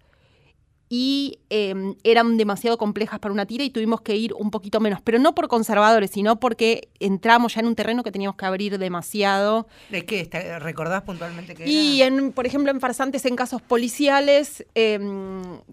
[0.97, 1.73] y eh,
[2.05, 5.35] eran demasiado complejas para una tira y tuvimos que ir un poquito menos, pero no
[5.35, 9.67] por conservadores, sino porque entramos ya en un terreno que teníamos que abrir demasiado.
[9.91, 10.25] ¿De qué?
[10.25, 12.15] ¿Te- ¿Recordás puntualmente que Y era?
[12.15, 14.97] en, por ejemplo, en farsantes en casos policiales, eh,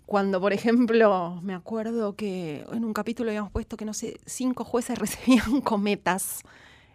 [0.07, 4.65] cuando, por ejemplo, me acuerdo que en un capítulo habíamos puesto que, no sé, cinco
[4.65, 6.41] jueces recibían cometas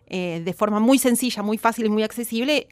[0.08, 2.68] eh, de forma muy sencilla, muy fácil y muy accesible.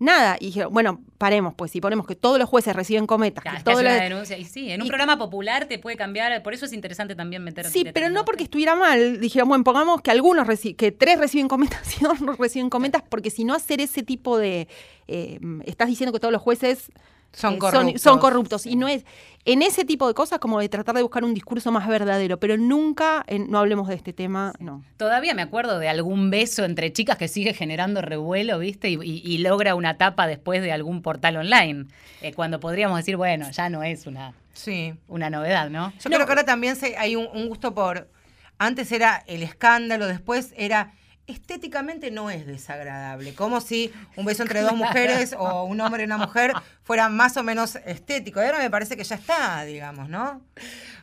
[0.00, 3.58] Nada, y dijeron, bueno, paremos, pues si ponemos que todos los jueces reciben cometas, Claro,
[3.58, 4.36] que todos los- denuncia.
[4.36, 7.44] Y sí, en un y- programa popular te puede cambiar, por eso es interesante también
[7.44, 7.64] meter.
[7.66, 9.20] Sí, pero no porque estuviera mal.
[9.20, 13.30] Dijeron, bueno, pongamos que algunos que tres reciben cometas y dos no reciben cometas, porque
[13.30, 14.66] si no hacer ese tipo de.
[15.06, 16.90] eh, estás diciendo que todos los jueces
[17.32, 18.00] Son eh, corruptos.
[18.02, 18.66] son corruptos.
[18.66, 19.04] Y no es
[19.44, 22.56] en ese tipo de cosas como de tratar de buscar un discurso más verdadero, pero
[22.56, 24.82] nunca, en- no hablemos de este tema, no.
[24.96, 28.88] Todavía me acuerdo de algún beso entre chicas que sigue generando revuelo, ¿viste?
[28.90, 31.86] Y, y- y logra una tapa después de algún portal online.
[32.22, 34.94] Eh, cuando podríamos decir, bueno, ya no es una, Sí.
[35.08, 35.92] una novedad, ¿no?
[35.98, 38.08] Yo creo que ahora también se- hay un, un gusto por.
[38.56, 40.92] Antes era el escándalo, después era.
[41.26, 43.34] Estéticamente no es desagradable.
[43.34, 47.36] Como si un beso entre dos mujeres o un hombre y una mujer fuera más
[47.38, 48.42] o menos estético.
[48.42, 50.42] Y ahora me parece que ya está, digamos, ¿no?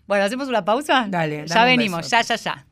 [0.07, 1.05] Bueno, ¿hacemos una pausa?
[1.09, 2.09] Dale, Ya venimos, beso.
[2.09, 2.65] ya, ya, ya.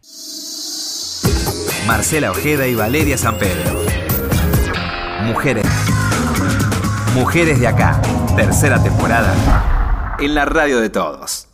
[1.87, 3.83] Marcela Ojeda y Valeria San Pedro.
[5.23, 5.65] Mujeres.
[7.15, 7.99] Mujeres de acá.
[8.35, 10.15] Tercera temporada.
[10.19, 11.48] En la radio de todos.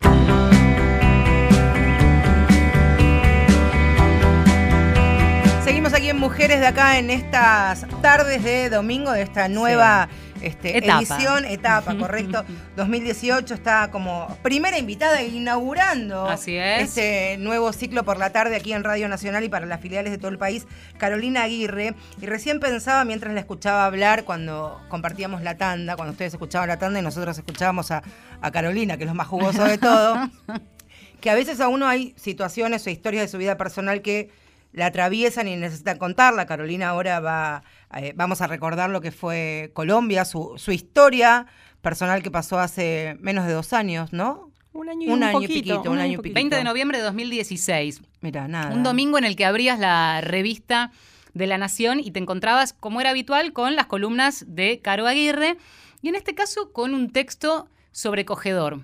[6.06, 10.08] Aquí en Mujeres de acá en estas tardes de domingo de esta nueva
[10.40, 11.00] este, Etapa.
[11.00, 12.46] edición, etapa, correcto.
[12.76, 16.90] 2018 está como primera invitada inaugurando Así es.
[16.90, 20.20] este nuevo ciclo por la tarde aquí en Radio Nacional y para las filiales de
[20.20, 20.68] todo el país,
[21.00, 21.96] Carolina Aguirre.
[22.22, 26.78] Y recién pensaba mientras la escuchaba hablar cuando compartíamos la tanda, cuando ustedes escuchaban la
[26.78, 28.04] tanda y nosotros escuchábamos a,
[28.42, 30.30] a Carolina, que es lo más jugoso de todo.
[31.20, 34.45] que a veces a uno hay situaciones o historias de su vida personal que
[34.76, 36.46] la atraviesan y necesitan contarla.
[36.46, 37.64] Carolina ahora va,
[37.96, 41.48] eh, vamos a recordar lo que fue Colombia, su, su historia
[41.82, 44.52] personal que pasó hace menos de dos años, ¿no?
[44.74, 46.36] Un año y Un un, año y poquito, piquito, un año y piquito.
[46.36, 48.02] 20 de noviembre de 2016.
[48.20, 48.76] Mira, nada.
[48.76, 50.92] Un domingo en el que abrías la revista
[51.34, 55.58] de La Nación y te encontrabas, como era habitual, con las columnas de Caro Aguirre
[56.02, 58.82] y en este caso con un texto sobrecogedor.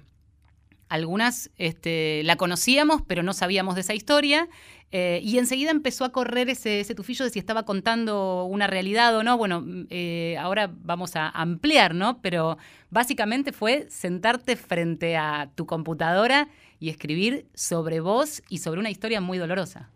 [0.88, 4.50] Algunas este, la conocíamos, pero no sabíamos de esa historia.
[4.94, 9.24] Eh, y enseguida empezó a correr ese, tufillo de si estaba contando una realidad o
[9.24, 9.38] no.
[9.38, 12.22] Bueno, eh, ahora vamos a ampliar, ¿no?
[12.22, 12.58] Pero
[12.90, 16.50] básicamente fue sentarte frente a tu computadora
[16.80, 19.90] y escribir sobre vos y sobre una historia muy dolorosa.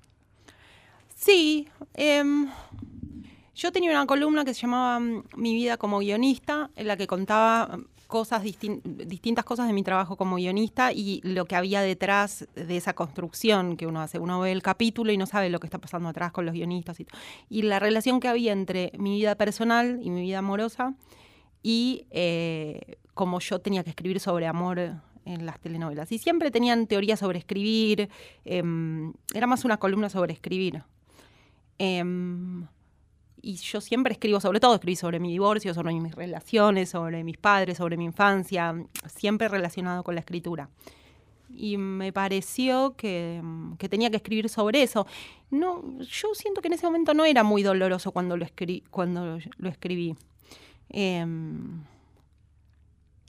[1.14, 2.48] Sí, em,
[3.54, 7.08] yo tenía una columna que se llamaba mm, Mi vida como guionista, en la que
[7.08, 12.48] contaba cosas distin- distintas cosas de mi trabajo como guionista y lo que había detrás
[12.56, 14.20] de esa construcción que uno hace.
[14.20, 17.00] Uno ve el capítulo y no sabe lo que está pasando atrás con los guionistas
[17.00, 17.08] y,
[17.50, 20.94] y la relación que había entre mi vida personal y mi vida amorosa
[21.64, 24.80] y eh, como yo tenía que escribir sobre amor
[25.26, 26.12] en las telenovelas.
[26.12, 28.10] Y siempre tenían teoría sobre escribir,
[28.44, 30.84] em, era más una columna sobre escribir.
[31.80, 32.68] Em,
[33.48, 37.38] y yo siempre escribo sobre todo, escribí sobre mi divorcio, sobre mis relaciones, sobre mis
[37.38, 38.74] padres, sobre mi infancia,
[39.06, 40.68] siempre relacionado con la escritura.
[41.48, 43.40] Y me pareció que,
[43.78, 45.06] que tenía que escribir sobre eso.
[45.52, 49.38] No, yo siento que en ese momento no era muy doloroso cuando lo, escri- cuando
[49.58, 50.16] lo escribí.
[50.90, 51.84] Em,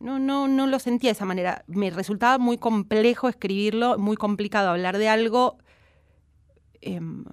[0.00, 1.62] no, no, no lo sentía de esa manera.
[1.66, 5.58] Me resultaba muy complejo escribirlo, muy complicado hablar de algo
[6.80, 7.24] em,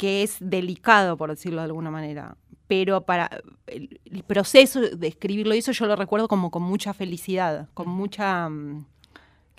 [0.00, 2.34] que es delicado, por decirlo de alguna manera.
[2.66, 3.28] Pero para
[3.66, 8.48] el, proceso de escribirlo, y eso yo lo recuerdo como con mucha felicidad, con mucha...
[8.48, 8.86] mm,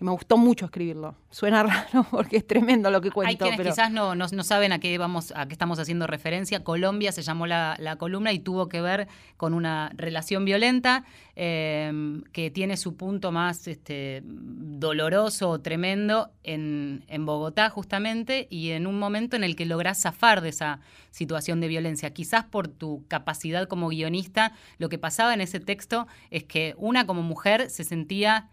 [0.02, 1.16] que me gustó mucho escribirlo.
[1.30, 1.62] Suena
[1.94, 3.30] raro porque es tremendo lo que cuento.
[3.30, 3.70] Hay quienes pero...
[3.70, 6.64] quizás no, no, no saben a qué vamos, a qué estamos haciendo referencia.
[6.64, 11.04] Colombia se llamó la, la columna y tuvo que ver con una relación violenta
[11.36, 18.72] eh, que tiene su punto más este, doloroso o tremendo en, en Bogotá, justamente, y
[18.72, 20.80] en un momento en el que lográs zafar de esa
[21.12, 22.12] situación de violencia.
[22.12, 27.06] Quizás por tu capacidad como guionista, lo que pasaba en ese texto es que una
[27.06, 28.50] como mujer se sentía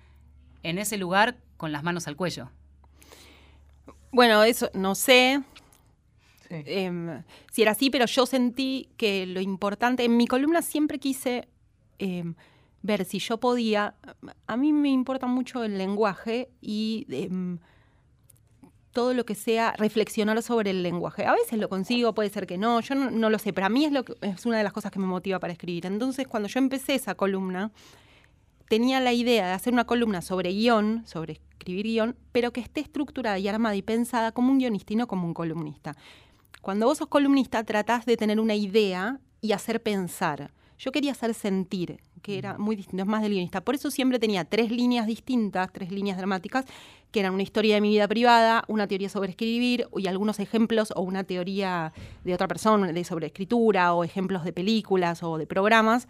[0.63, 2.51] en ese lugar con las manos al cuello.
[4.13, 5.43] Bueno, eso no sé
[6.49, 6.55] Sí.
[6.65, 11.47] em, si era así, pero yo sentí que lo importante, en mi columna siempre quise
[11.99, 12.35] em,
[12.81, 13.97] ver si yo podía,
[14.47, 17.59] a mí me importa mucho el lenguaje y em,
[18.93, 21.27] todo lo que sea reflexionar sobre el lenguaje.
[21.27, 23.71] A veces lo consigo, puede ser que no, yo no, no lo sé, pero a
[23.71, 25.87] mí es, lo que, es una de las cosas que me motiva para escribir.
[25.87, 27.71] Entonces, cuando yo empecé esa columna,
[28.69, 32.81] tenía la idea de hacer una columna sobre guion, sobre escribir guion, pero que esté
[32.81, 35.95] estructurada y armada y pensada como un guionista y no como un columnista.
[36.63, 40.53] Cuando vos sos columnista, tratás de tener una idea y hacer pensar.
[40.79, 43.63] Yo quería hacer sentir, que era muy distinto, es más del guionista.
[43.63, 46.67] Por eso siempre tenía tres líneas distintas, tres líneas dramáticas,
[47.11, 50.93] que eran una historia de mi vida privada, una teoría sobre escribir y algunos ejemplos
[50.95, 55.47] o una teoría de otra persona de sobre escritura o ejemplos de películas o de
[55.47, 56.07] programas.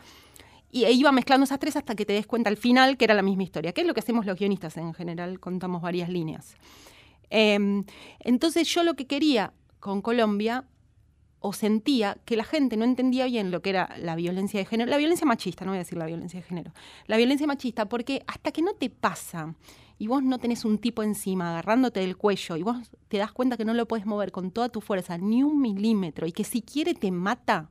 [0.70, 3.14] Y e iba mezclando esas tres hasta que te des cuenta al final que era
[3.14, 6.56] la misma historia, que es lo que hacemos los guionistas en general, contamos varias líneas.
[7.30, 7.84] Em,
[8.20, 10.64] entonces yo lo que quería con Colombia
[11.40, 14.90] o sentía que la gente no entendía bien lo que era la violencia de género,
[14.90, 16.72] la violencia machista, no voy a decir la violencia de género,
[17.06, 19.54] la violencia machista, porque hasta que no te pasa
[19.98, 22.76] y vos no tenés un tipo encima agarrándote del cuello y vos
[23.08, 26.26] te das cuenta que no lo puedes mover con toda tu fuerza, ni un milímetro,
[26.26, 27.68] y que si quiere te mata,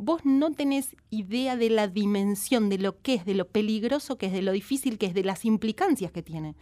[0.00, 4.26] vos no tenés idea de la dimensión, de lo que es, de lo peligroso que
[4.26, 6.54] es, de lo difícil que es, de las implicancias que tiene.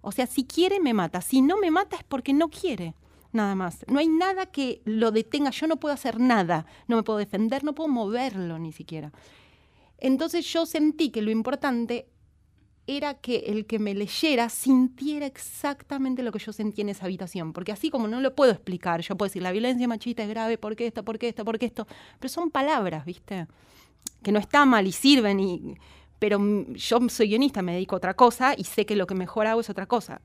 [0.00, 2.94] O sea, si quiere me mata, si no me mata es porque no quiere
[3.32, 3.84] nada más.
[3.88, 7.64] No hay nada que lo detenga, yo no puedo hacer nada, no me puedo defender,
[7.64, 9.12] no puedo moverlo ni siquiera.
[9.98, 12.06] Entonces yo sentí que lo importante
[12.88, 17.52] era que el que me leyera sintiera exactamente lo que yo sentía en esa habitación,
[17.52, 20.58] porque así como no lo puedo explicar, yo puedo decir, la violencia machista es grave,
[20.58, 21.86] ¿por qué esto, por qué esto, por qué esto?
[22.18, 23.46] Pero son palabras, ¿viste?
[24.22, 25.74] Que no está mal y sirven, y,
[26.18, 26.40] pero
[26.74, 29.60] yo soy guionista, me dedico a otra cosa y sé que lo que mejor hago
[29.60, 30.22] es otra cosa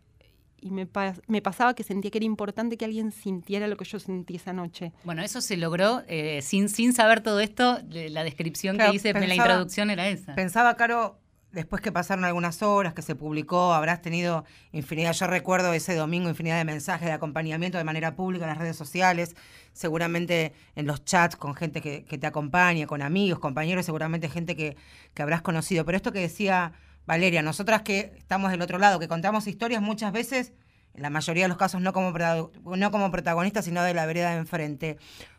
[0.61, 3.83] y me, pas- me pasaba que sentía que era importante que alguien sintiera lo que
[3.83, 4.93] yo sentí esa noche.
[5.03, 7.79] Bueno, eso se logró eh, sin, sin saber todo esto.
[7.89, 10.33] La descripción Claro, que hice en la pensaba- introducción era esa.
[10.35, 11.19] Pensaba, Caro,
[11.53, 16.27] después que pasaron algunas horas, que se publicó, habrás tenido infinidad, yo recuerdo ese domingo
[16.27, 19.35] infinidad de mensajes de acompañamiento de manera pública en las redes sociales,
[19.71, 24.75] seguramente en los chats con gente que, te acompaña, con amigos, compañeros, seguramente gente que,
[25.13, 25.85] que habrás conocido.
[25.85, 26.73] Pero esto que decía
[27.05, 30.53] Valeria, nosotras que estamos del otro lado, que contamos historias muchas veces,
[30.95, 34.31] en la mayoría de los casos no como, no como protagonistas, sino de la vereda
[34.31, 34.97] de enfrente.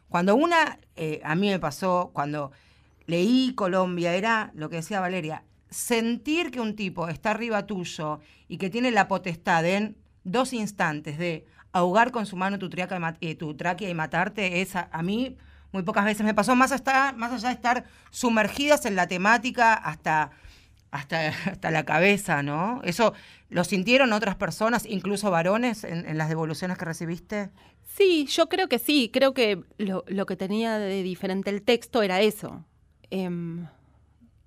[0.09, 2.53] Cuando una, eh, a mí me pasó, cuando
[3.07, 5.43] leí Colombia, era lo que decía Valeria,
[5.75, 11.19] sentir que un tipo está arriba tuyo y que tiene la potestad en dos instantes
[11.19, 12.69] de ahogar con su mano tu,
[13.21, 15.37] y eh, tráquea y matarte, es a, mí
[15.73, 19.75] muy pocas veces me pasó, más, hasta, más allá de estar sumergidas en la temática
[19.75, 20.31] hasta,
[20.93, 22.81] hasta, hasta la cabeza, ¿no?
[22.85, 23.13] Eso
[23.49, 27.51] lo sintieron otras personas, incluso varones, en, en las devoluciones que recibiste.
[27.97, 32.03] Sí, yo creo que sí, creo que lo, lo que tenía de diferente el texto
[32.03, 32.65] era eso.
[33.11, 33.67] Em,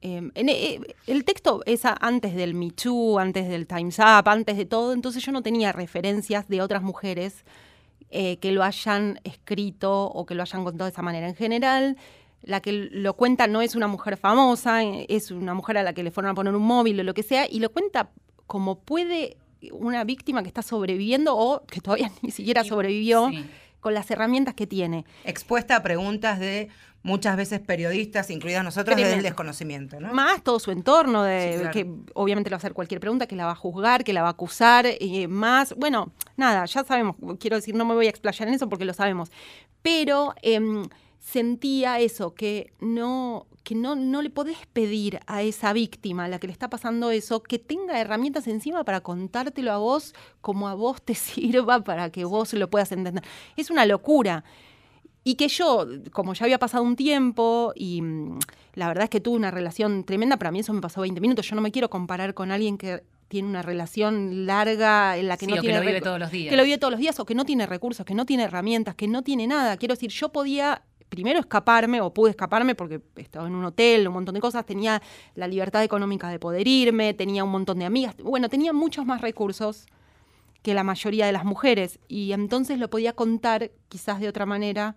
[0.01, 4.55] em, en- eh, el texto es antes del Me Too, antes del Time's Up, antes
[4.57, 7.43] de todo, entonces yo no tenía referencias de otras mujeres
[8.09, 11.27] eh, que lo hayan escrito o que lo hayan contado de esa manera.
[11.27, 11.97] En general,
[12.41, 15.91] la que lo cuenta no es una mujer famosa, eh, es una mujer a la
[15.93, 18.09] que le fueron a poner un móvil o lo que sea, y lo cuenta
[18.45, 19.35] como puede
[19.71, 23.45] una víctima que está sobreviviendo o que todavía ni siquiera sobrevivió sí.
[23.81, 25.03] con las herramientas que tiene.
[25.25, 26.69] Expuesta a preguntas de
[27.03, 30.13] muchas veces periodistas, incluidas nosotros, desde el desconocimiento, ¿no?
[30.13, 31.71] Más todo su entorno, de Sí, claro.
[31.71, 34.21] que obviamente le va a hacer cualquier pregunta, que la va a juzgar, que la
[34.21, 38.09] va a acusar, eh, más, bueno, nada, ya sabemos, quiero decir, no me voy a
[38.09, 39.31] explayar en eso porque lo sabemos,
[39.81, 40.83] pero em,
[41.19, 46.39] sentía eso, que no que no, no le podés pedir a esa víctima a la
[46.39, 50.73] que le está pasando eso que tenga herramientas encima para contártelo a vos como a
[50.73, 53.25] vos te sirva para que vos lo puedas entender.
[53.57, 54.45] Es una locura.
[55.27, 58.39] Y que yo, como ya había pasado un tiempo y mm,
[58.75, 61.45] la verdad es que tuve una relación tremenda, para mí eso me pasó 20 minutos,
[61.49, 65.43] yo no me quiero comparar con alguien que tiene una relación larga en la que
[65.43, 66.49] Sí, no o que tiene lo vive todos los días.
[66.49, 68.95] Que lo vive todos los días o que no tiene recursos, que no tiene herramientas,
[68.95, 69.75] que no tiene nada.
[69.75, 74.13] Quiero decir, yo podía primero escaparme o pude escaparme porque estaba en un hotel, un
[74.13, 75.01] montón de cosas, tenía
[75.35, 79.19] la libertad económica de poder irme, tenía un montón de amigas, bueno, tenía muchos más
[79.19, 79.87] recursos
[80.61, 84.95] que la mayoría de las mujeres y entonces lo podía contar quizás de otra manera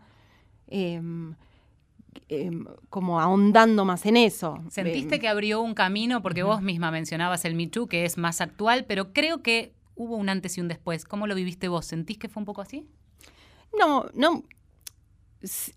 [0.71, 1.35] em,
[2.29, 4.63] em, como ahondando más en eso.
[4.71, 6.23] ¿Sentiste Em, que abrió un camino?
[6.23, 10.17] Porque vos misma mencionabas el Me Too, que es más actual, pero creo que hubo
[10.17, 11.05] un antes y un después.
[11.05, 11.87] ¿Cómo lo viviste vos?
[11.87, 12.87] ¿Sentís que fue un poco así?
[13.79, 14.45] No, no.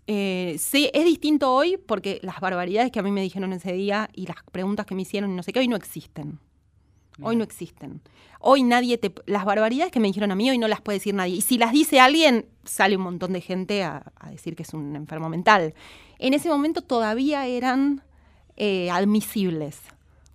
[0.06, 4.08] Eh, sí, es distinto hoy porque las barbaridades que a mí me dijeron ese día
[4.12, 6.38] y las preguntas que me hicieron y no sé qué, hoy no existen.
[7.22, 8.00] Hoy no existen.
[8.40, 9.14] Hoy nadie te...
[9.26, 11.36] Las barbaridades que me dijeron a mí hoy no las puede decir nadie.
[11.36, 14.74] Y si las dice alguien, sale un montón de gente a, a decir que es
[14.74, 15.74] un enfermo mental.
[16.18, 18.02] En ese momento todavía eran
[18.56, 19.78] eh, admisibles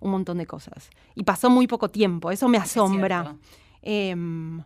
[0.00, 0.88] un montón de cosas.
[1.14, 3.36] Y pasó muy poco tiempo, eso me asombra.
[3.82, 4.62] Em,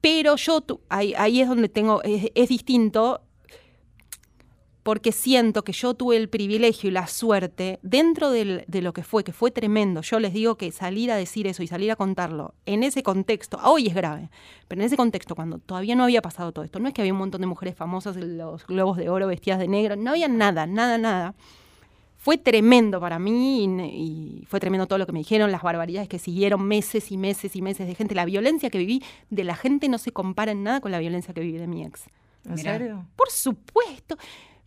[0.00, 3.22] pero yo, tu- ahí, ahí es donde tengo, es, es distinto,
[4.82, 9.04] porque siento que yo tuve el privilegio y la suerte dentro del- de lo que
[9.04, 10.00] fue, que fue tremendo.
[10.02, 13.58] Yo les digo que salir a decir eso y salir a contarlo en ese contexto,
[13.62, 14.28] hoy es grave,
[14.66, 17.12] pero en ese contexto, cuando todavía no había pasado todo esto, no es que había
[17.12, 20.26] un montón de mujeres famosas en los globos de oro vestidas de negro, no había
[20.28, 21.34] nada, nada, nada.
[22.16, 26.08] Fue tremendo para mí y, y fue tremendo todo lo que me dijeron, las barbaridades
[26.08, 28.14] que siguieron meses y meses y meses de gente.
[28.14, 31.34] La violencia que viví de la gente no se compara en nada con la violencia
[31.34, 32.04] que viví de mi ex.
[32.44, 33.06] ¿En serio?
[33.16, 34.16] Por supuesto.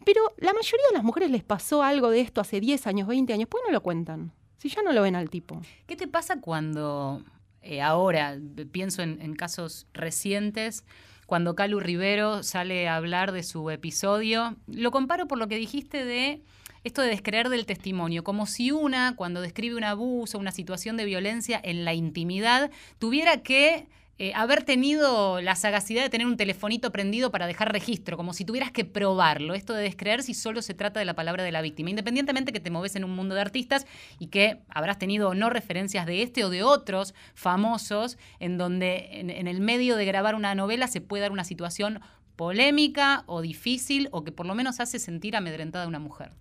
[0.05, 3.33] Pero la mayoría de las mujeres les pasó algo de esto hace 10 años, 20
[3.33, 3.49] años.
[3.49, 4.31] ¿Por qué no lo cuentan?
[4.57, 5.61] Si ya no lo ven al tipo.
[5.87, 7.23] ¿Qué te pasa cuando
[7.61, 8.37] eh, ahora,
[8.71, 10.85] pienso en, en casos recientes,
[11.25, 14.55] cuando Calu Rivero sale a hablar de su episodio.
[14.67, 16.43] Lo comparo por lo que dijiste de
[16.83, 21.05] esto de descreer del testimonio, como si una, cuando describe un abuso, una situación de
[21.05, 22.69] violencia en la intimidad,
[22.99, 23.87] tuviera que
[24.17, 28.45] eh, haber tenido la sagacidad de tener un telefonito prendido para dejar registro, como si
[28.45, 29.53] tuvieras que probarlo.
[29.53, 32.61] Esto de descreer si solo se trata de la palabra de la víctima, independientemente que
[32.61, 33.85] te moves en un mundo de artistas
[34.17, 39.09] y que habrás tenido o no referencias de este o de otros famosos, en donde
[39.11, 41.99] en, el medio de grabar una novela se puede dar una situación
[42.37, 46.31] polémica o difícil o que por lo menos hace sentir amedrentada a una mujer.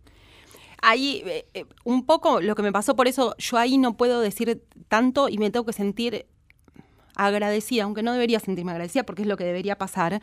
[0.81, 4.21] Ahí, eh, eh, un poco lo que me pasó, por eso yo ahí no puedo
[4.21, 6.27] decir tanto y me tengo que sentir
[7.17, 10.21] agradecida, aunque no debería sentirme agradecida porque es lo que debería pasar.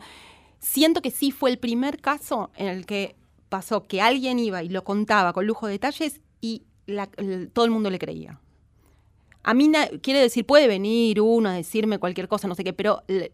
[0.58, 3.16] Siento que sí fue el primer caso en el que
[3.48, 7.64] pasó que alguien iba y lo contaba con lujo de detalles y la- el- todo
[7.64, 8.40] el mundo le creía.
[9.44, 12.72] A mí, na- quiere decir, puede venir uno a decirme cualquier cosa, no sé qué,
[12.72, 13.30] pero l-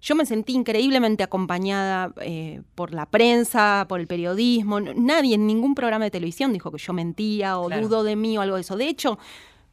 [0.00, 4.80] yo me sentí increíblemente acompañada eh, por la prensa, por el periodismo.
[4.80, 7.88] Nadie en ningún programa de televisión dijo que yo mentía o Claro.
[7.88, 8.76] dudo de mí o algo de eso.
[8.76, 9.18] De hecho,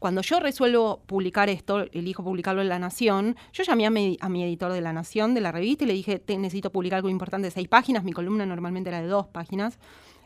[0.05, 3.89] cuando yo resuelvo publicar esto, elijo publicarlo en La Nación, yo llamé a
[4.29, 7.09] mi, editor de La Nación, de la revista, y le dije, "Te- necesito publicar algo
[7.09, 9.79] importante de seis páginas, mi columna normalmente era de dos páginas,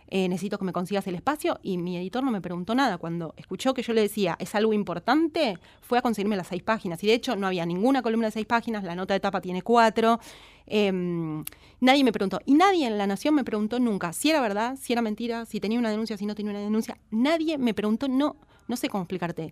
[0.09, 2.97] eh, necesito que me consigas el espacio, y mi editor no me preguntó nada.
[2.97, 7.01] Cuando escuchó que yo le decía, es algo importante, fue a conseguirme las seis páginas.
[7.05, 9.61] Y de hecho, no había ninguna columna de seis páginas, la nota de tapa tiene
[9.61, 10.19] cuatro.
[10.67, 11.45] Em,
[11.79, 14.91] nadie me preguntó, y nadie en La Nación me preguntó nunca si era verdad, si
[14.91, 16.97] era mentira, si tenía una denuncia, si no tenía una denuncia.
[17.11, 18.35] Nadie me preguntó, no,
[18.69, 19.51] no sé cómo explicarte.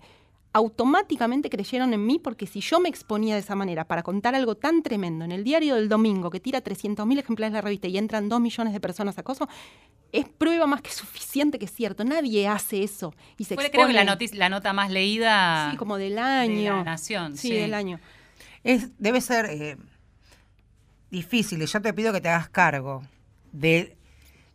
[0.54, 4.56] Automáticamente creyeron en mí porque si yo me exponía de esa manera para contar algo
[4.56, 7.98] tan tremendo en el diario del domingo que tira 300.000 ejemplares de la revista y
[7.98, 9.48] entran 2 millones de personas a acoso,
[10.14, 12.04] es prueba más que suficiente que es cierto.
[12.06, 14.06] Nadie hace eso y se Fue creo que la, expone.
[14.06, 16.78] noticia, la nota más leída Sí, como del de año.
[16.78, 17.38] la Nación.
[17.38, 17.54] Sí, sí.
[17.56, 18.00] del año.
[18.64, 19.78] Es, debe ser eh,
[21.12, 23.04] difícil, y yo te pido que te hagas cargo
[23.52, 23.96] de,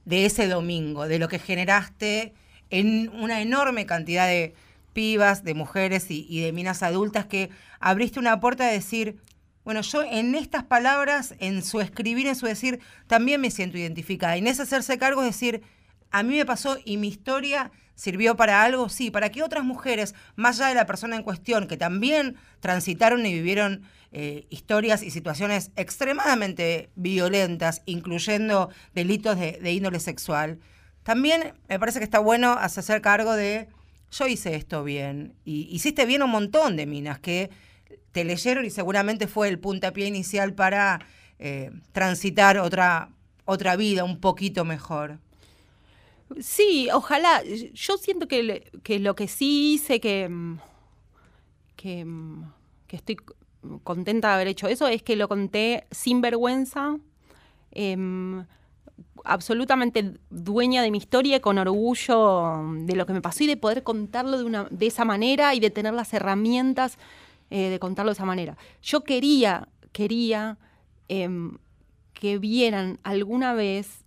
[0.05, 2.35] de ese domingo, de lo que generaste
[2.73, 4.55] en una enorme cantidad de
[4.95, 7.51] pibas, de mujeres y, de minas adultas que
[7.81, 9.19] abriste una puerta de decir,
[9.63, 14.37] bueno, yo en estas palabras, en su escribir, en su decir, también me siento identificada.
[14.37, 15.63] Y en ese hacerse cargo es decir,
[16.11, 20.15] a mí me pasó y mi historia sirvió para algo, sí, para que otras mujeres,
[20.35, 25.11] más allá de la persona en cuestión, que también transitaron y vivieron eh, historias y
[25.11, 30.59] situaciones extremadamente violentas, incluyendo delitos de, de índole sexual,
[31.03, 33.69] también me parece que está bueno hacerse cargo de,
[34.11, 37.51] yo hice esto bien, y hiciste bien un montón de minas que
[38.13, 41.01] te leyeron y seguramente fue el puntapié inicial para
[41.39, 43.11] eh, transitar otra,
[43.45, 45.19] otra vida un poquito mejor.
[46.41, 47.43] Sí, ojalá.
[47.75, 50.59] Yo siento que, que lo que sí hice, que, mm,
[51.77, 52.53] que, mm,
[52.87, 53.17] que estoy
[53.85, 56.97] contenta de haber hecho eso, es que lo conté sin vergüenza,
[57.71, 58.45] em,
[59.25, 63.83] absolutamente dueña de mi historia, con orgullo de lo que me pasó y de poder
[63.83, 66.99] contarlo de, una, de esa manera y de tener las herramientas
[67.51, 68.57] eh, de contarlo de esa manera.
[68.83, 70.59] Yo quería, quería
[71.09, 71.59] em,
[72.13, 74.02] que vieran alguna vez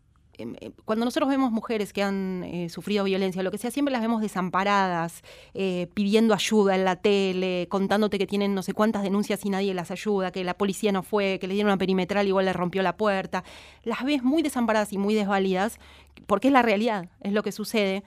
[0.86, 4.22] cuando nosotros vemos mujeres que han eh, sufrido violencia, lo que sea, siempre las vemos
[4.22, 5.24] desamparadas,
[5.54, 9.74] eh, pidiendo ayuda en la tele, contándote que tienen no sé cuántas denuncias y nadie
[9.74, 12.54] las ayuda, que la policía no fue, que le dieron una perimetral y igual le
[12.54, 13.44] rompió la puerta.
[13.84, 15.80] Las ves muy desamparadas y muy desvalidas,
[16.28, 18.04] porque es la realidad, es lo que sucede.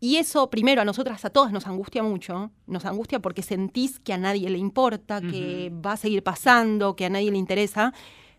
[0.00, 2.50] Y eso, primero, a nosotras, a todas nos angustia mucho.
[2.66, 7.04] Nos angustia porque sentís que a nadie le importa, que va a seguir pasando, que
[7.04, 7.94] a nadie le interesa.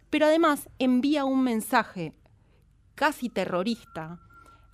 [0.10, 2.12] Pero además envía un mensaje
[2.96, 4.20] casi terrorista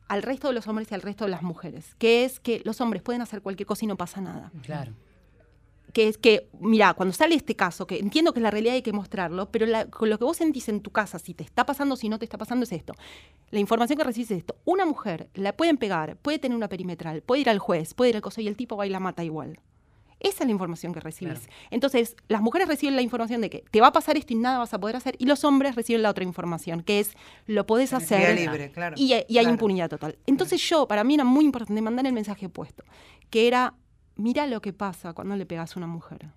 [0.08, 2.82] al resto de los hombres y al resto de las mujeres, que es que los
[2.82, 4.52] hombres pueden hacer cualquier cosa y no pasa nada.
[4.64, 4.94] Claro.
[5.94, 8.84] Que es que, mira, cuando sale este caso, que entiendo que es la realidad hay
[8.84, 11.66] que mostrarlo, pero la- con lo que vos sentís en tu casa, si te está
[11.66, 12.94] pasando, si no te está pasando, es esto.
[13.50, 14.56] La información que recibís es esto.
[14.66, 18.16] Una mujer la pueden pegar, puede tener una perimetral, puede ir al juez, puede ir
[18.16, 19.60] al coso y el tipo va y la mata igual.
[20.20, 21.40] Esa es la información que recibís.
[21.40, 21.54] Claro.
[21.72, 24.58] Entonces, las mujeres reciben la información de que te va a pasar esto y nada
[24.60, 27.14] vas a poder hacer, y los hombres reciben la otra información, que es
[27.48, 28.96] lo podés hacer libre, claro.
[28.98, 29.50] y, y hay Claro.
[29.52, 30.18] impunidad total.
[30.26, 32.84] Entonces yo, para mí era muy importante mandar el mensaje opuesto,
[33.30, 33.76] que era,
[34.16, 36.28] mira lo que pasa cuando le pegas a una mujer.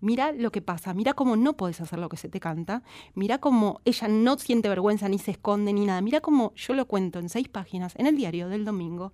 [0.00, 2.84] Mira lo que pasa, mira cómo no podés hacer lo que se te canta,
[3.14, 6.00] mira cómo ella no siente vergüenza, ni se esconde, ni nada.
[6.02, 9.12] Mira cómo yo lo cuento en seis páginas, en el diario del domingo.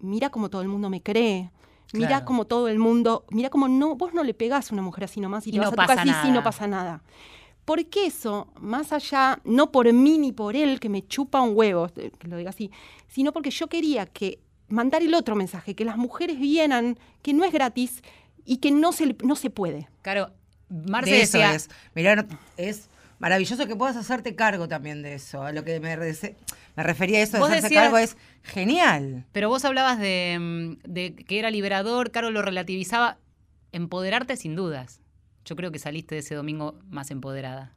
[0.00, 1.52] Mira cómo todo el mundo me cree.
[1.92, 2.24] Mira Claro.
[2.26, 5.20] cómo todo el mundo, mira cómo no, vos no le pegás a una mujer así
[5.20, 7.02] nomás y te Y vas no a tu pasa casa y no pasa nada.
[7.64, 11.88] Porque eso, más allá, no por mí ni por él, que me chupa un huevo,
[11.96, 12.70] eh, que lo diga así,
[13.08, 17.44] sino porque yo quería que mandar el otro mensaje, que las mujeres vieran que no
[17.44, 18.02] es gratis
[18.44, 19.88] y que no se, le- no se puede.
[20.02, 20.30] Claro,
[20.68, 21.68] Marce de eso decía, es.
[21.94, 22.26] Mirá,
[22.56, 25.42] es maravilloso que puedas hacerte cargo también de eso.
[25.42, 25.96] A lo que me,
[26.76, 29.24] me refería a eso de Vos hacerse decías- cargo es genial.
[29.32, 33.18] Pero vos hablabas de, mm, de que era liberador, Caro lo relativizaba.
[33.72, 35.00] Empoderarte sin dudas.
[35.44, 37.72] Yo creo que saliste de ese domingo más empoderada.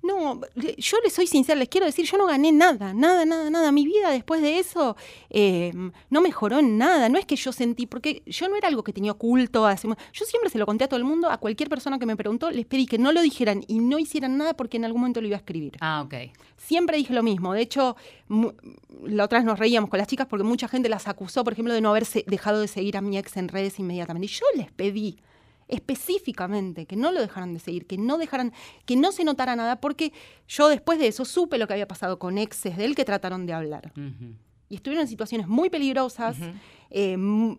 [0.00, 0.40] No,
[0.76, 3.72] yo les soy sincera, les quiero decir, yo no gané nada, nada, nada, nada.
[3.72, 4.96] Mi vida después de eso
[5.28, 5.72] eh,
[6.08, 7.08] no mejoró en nada.
[7.08, 9.66] No es que yo sentí, porque yo no era algo que tenía oculto.
[9.66, 12.16] hace Yo siempre se lo conté a todo el mundo, a cualquier persona que me
[12.16, 15.20] preguntó, les pedí que no lo dijeran y no hicieran nada porque en algún momento
[15.20, 15.72] lo iba a escribir.
[15.80, 16.14] Ah, ok.
[16.56, 17.52] Siempre dije lo mismo.
[17.52, 17.96] De hecho,
[19.04, 21.74] la otra vez nos reíamos con las chicas porque mucha gente las acusó, por ejemplo,
[21.74, 24.26] de no haber se- dejado de seguir a mi ex en redes inmediatamente.
[24.26, 25.18] Y yo les pedí
[25.68, 28.52] específicamente que no lo dejaran de seguir, que no dejaran,
[28.86, 30.12] que no se notara nada, porque
[30.46, 33.46] yo después de eso supe lo que había pasado con exes de él que trataron
[33.46, 33.92] de hablar.
[34.70, 36.36] Y estuvieron en situaciones muy peligrosas,
[36.90, 37.56] eh, mu-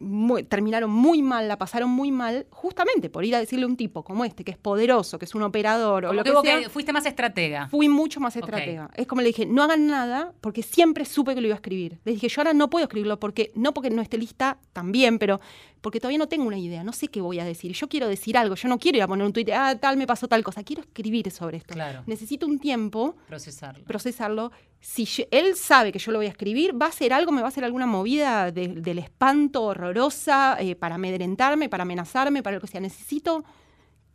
[0.00, 3.76] muy- terminaron muy mal, la pasaron muy mal, justamente por ir a decirle a un
[3.76, 6.60] tipo como este, que es poderoso, que es un operador o lo que sea.
[6.64, 7.68] que fuiste más estratega.
[7.68, 8.90] Fui mucho más estratega.
[8.96, 12.00] Es como le dije, no hagan nada, porque siempre supe que lo iba a escribir.
[12.04, 15.40] Le dije, yo ahora no puedo escribirlo, porque no porque no esté lista también, pero
[15.82, 17.72] porque todavía no tengo una idea, no sé qué voy a decir.
[17.72, 20.06] Yo quiero decir algo, yo no quiero ir a poner un tuit, ah, tal, me
[20.06, 20.62] pasó tal cosa.
[20.62, 21.74] Quiero escribir sobre esto.
[21.74, 22.02] Claro.
[22.06, 23.84] Necesito un tiempo, Procesarlo.
[23.84, 24.52] procesarlo.
[24.80, 27.42] Si yo- él sabe que yo lo voy a escribir, va a hacer algo, me
[27.42, 32.54] va a hacer alguna movida de- del espanto horrorosa eh, para amedrentarme, para amenazarme, para
[32.56, 32.80] lo que sea.
[32.80, 33.44] Necesito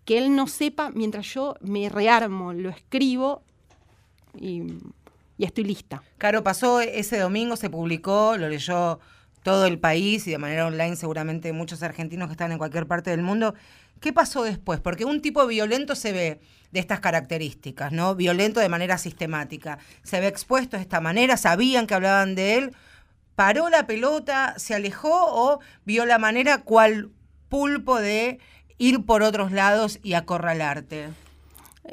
[0.05, 3.43] que él no sepa mientras yo me rearmo, lo escribo
[4.39, 4.61] y,
[5.37, 6.01] y estoy lista.
[6.17, 8.99] Caro, pasó ese domingo, se publicó, lo leyó
[9.47, 13.11] todo el país y de manera online seguramente muchos argentinos que están en cualquier parte
[13.11, 13.55] del mundo.
[14.01, 14.81] ¿Qué pasó después?
[14.81, 16.41] Porque un tipo violento se ve
[16.73, 18.13] de estas características, ¿no?
[18.13, 19.79] Violento de manera sistemática.
[20.03, 22.75] Se ve expuesto de esta manera, sabían que hablaban de él.
[23.35, 27.11] ¿Paró la pelota, se alejó o vio la manera cual
[27.47, 28.39] pulpo de
[28.77, 31.07] ir por otros lados y acorralarte?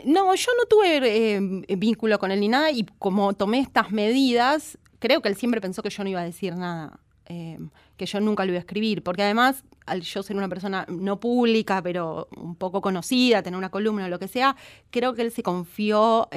[0.05, 4.77] No, yo no tuve eh, vínculo con él ni nada y como tomé estas medidas,
[4.99, 7.59] creo que él siempre pensó que yo no iba a decir nada, eh,
[7.97, 11.20] que yo nunca lo iba a escribir, porque además al yo ser una persona no
[11.20, 14.57] pública, pero un poco conocida, tener una columna o lo que sea,
[14.91, 16.29] creo que él se confió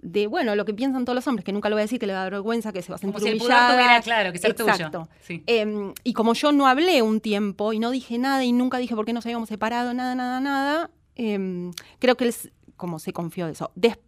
[0.00, 2.06] de, bueno, lo que piensan todos los hombres, que nunca lo voy a decir, que
[2.06, 4.00] le da vergüenza, que se va a sentir Como si el humillada.
[4.02, 4.50] claro que tuyo.
[4.72, 5.08] Exacto.
[5.22, 5.42] Sí.
[5.48, 8.94] Eh, y como yo no hablé un tiempo y no dije nada y nunca dije
[8.94, 12.34] por qué nos habíamos separado, nada, nada, nada, eh, creo que él
[12.76, 13.72] como se confió de eso.
[13.74, 13.98] Des-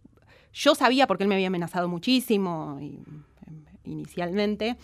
[0.53, 2.95] yo sabía porque él me había amenazado muchísimo y,
[3.47, 4.77] em, inicialmente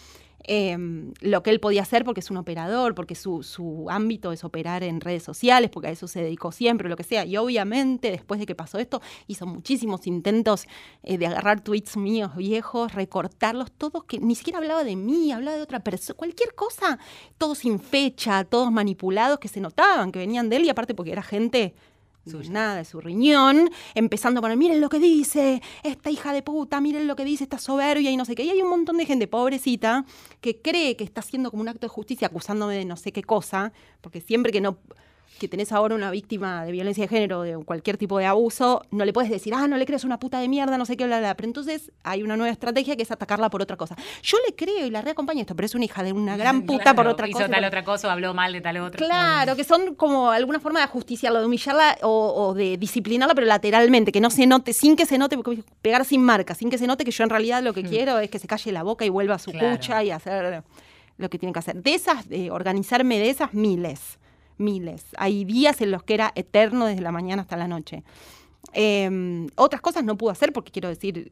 [0.43, 4.43] em, lo que él podía hacer porque es un operador, porque su, su ámbito es
[4.43, 7.25] operar en redes sociales, porque a eso se dedicó siempre, lo que sea.
[7.25, 10.65] Y obviamente después de que pasó esto, hizo muchísimos intentos
[11.03, 15.57] eh, de agarrar tweets míos viejos, recortarlos, todos que ni siquiera hablaba de mí, hablaba
[15.57, 16.99] de otra persona, cualquier cosa,
[17.37, 21.11] todos sin fecha, todos manipulados que se notaban, que venían de él y aparte porque
[21.11, 21.73] era gente
[22.29, 22.51] Suya.
[22.51, 26.81] nada de su riñón, empezando a poner, miren lo que dice, esta hija de puta,
[26.81, 28.43] miren lo que dice, esta soberbia y no sé qué.
[28.43, 30.05] Y hay un montón de gente pobrecita
[30.41, 33.23] que cree que está haciendo como un acto de justicia acusándome de no sé qué
[33.23, 33.71] cosa,
[34.01, 34.77] porque siempre que no
[35.37, 39.05] que tenés ahora una víctima de violencia de género, de cualquier tipo de abuso, no
[39.05, 41.19] le puedes decir, ah, no le crees una puta de mierda, no sé qué, bla,
[41.19, 41.35] bla.
[41.35, 43.95] Pero entonces hay una nueva estrategia que es atacarla por otra cosa.
[44.23, 46.93] Yo le creo y la reacompaño esto, pero es una hija de una gran puta
[46.93, 47.49] por otra hizo cosa.
[47.49, 49.05] tal otra cosa o habló mal de tal otra.
[49.05, 53.47] Claro, que son como alguna forma de ajusticiarlo, de humillarla o, o de disciplinarla, pero
[53.47, 56.77] lateralmente, que no se note, sin que se note, porque pegar sin marca, sin que
[56.77, 59.05] se note que yo en realidad lo que quiero es que se calle la boca
[59.05, 59.75] y vuelva a su Claro.
[59.77, 60.63] cucha y hacer
[61.17, 61.81] lo que tiene que hacer.
[61.81, 64.19] De esas, de organizarme de esas, miles,
[64.57, 65.05] miles.
[65.17, 68.03] Hay días en los que era eterno desde la mañana hasta la noche.
[68.73, 71.31] Eh, otras cosas no pude hacer porque quiero decir,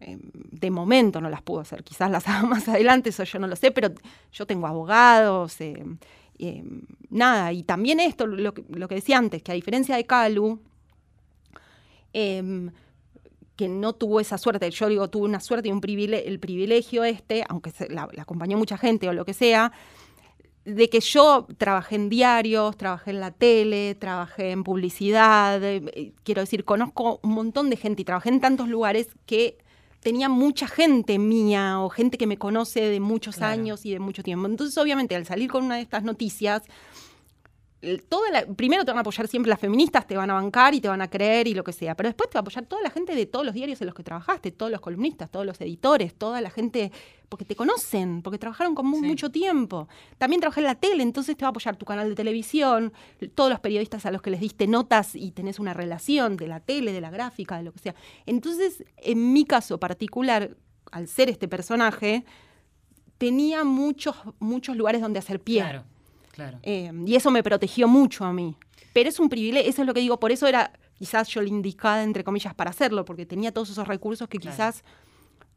[0.00, 1.84] eh, de momento no las puedo hacer.
[1.84, 3.88] Quizás las haga más adelante, eso yo no lo sé, pero
[4.32, 5.84] yo tengo abogados, eh,
[7.10, 7.52] nada.
[7.52, 10.60] Y también esto, lo que, decía antes, que a diferencia de Calu,
[12.12, 12.70] em,
[13.56, 17.04] que no tuvo esa suerte, yo digo, tuvo una suerte y un privile- el privilegio
[17.04, 19.70] este, aunque se- la acompañó mucha gente o lo que sea,
[20.64, 26.12] de que yo trabajé en diarios, trabajé en la tele, trabajé en publicidad, eh, eh,
[26.22, 29.56] quiero decir, conozco un montón de gente y trabajé en tantos lugares que
[30.00, 33.52] tenía mucha gente mía o gente que me conoce de muchos Claro.
[33.52, 34.46] años y de mucho tiempo.
[34.46, 36.62] Entonces, obviamente, al salir con una de estas noticias,
[38.08, 40.80] toda la- primero te van a apoyar siempre las feministas, te van a bancar y
[40.82, 42.82] te van a creer y lo que sea, pero después te va a apoyar toda
[42.82, 45.58] la gente de todos los diarios en los que trabajaste, todos los columnistas, todos los
[45.62, 46.92] editores, toda la gente,
[47.30, 49.00] porque te conocen, porque trabajaron con Sí.
[49.00, 49.88] mucho tiempo.
[50.18, 52.92] También trabajé en la tele, entonces te va a apoyar tu canal de televisión,
[53.34, 56.60] todos los periodistas a los que les diste notas y tenés una relación de la
[56.60, 57.94] tele, de la gráfica, de lo que sea.
[58.26, 60.54] Entonces, en mi caso particular,
[60.92, 62.24] al ser este personaje,
[63.18, 65.60] tenía muchos, muchos lugares donde hacer pie.
[65.60, 65.84] Claro,
[66.40, 66.58] claro.
[66.62, 68.56] Eh, y eso me protegió mucho a mí.
[68.92, 71.48] Pero es un privilegio, eso es lo que digo, por eso era quizás yo la
[71.48, 74.54] indicada, entre comillas, para hacerlo, porque tenía todos esos recursos que Claro.
[74.54, 74.84] quizás,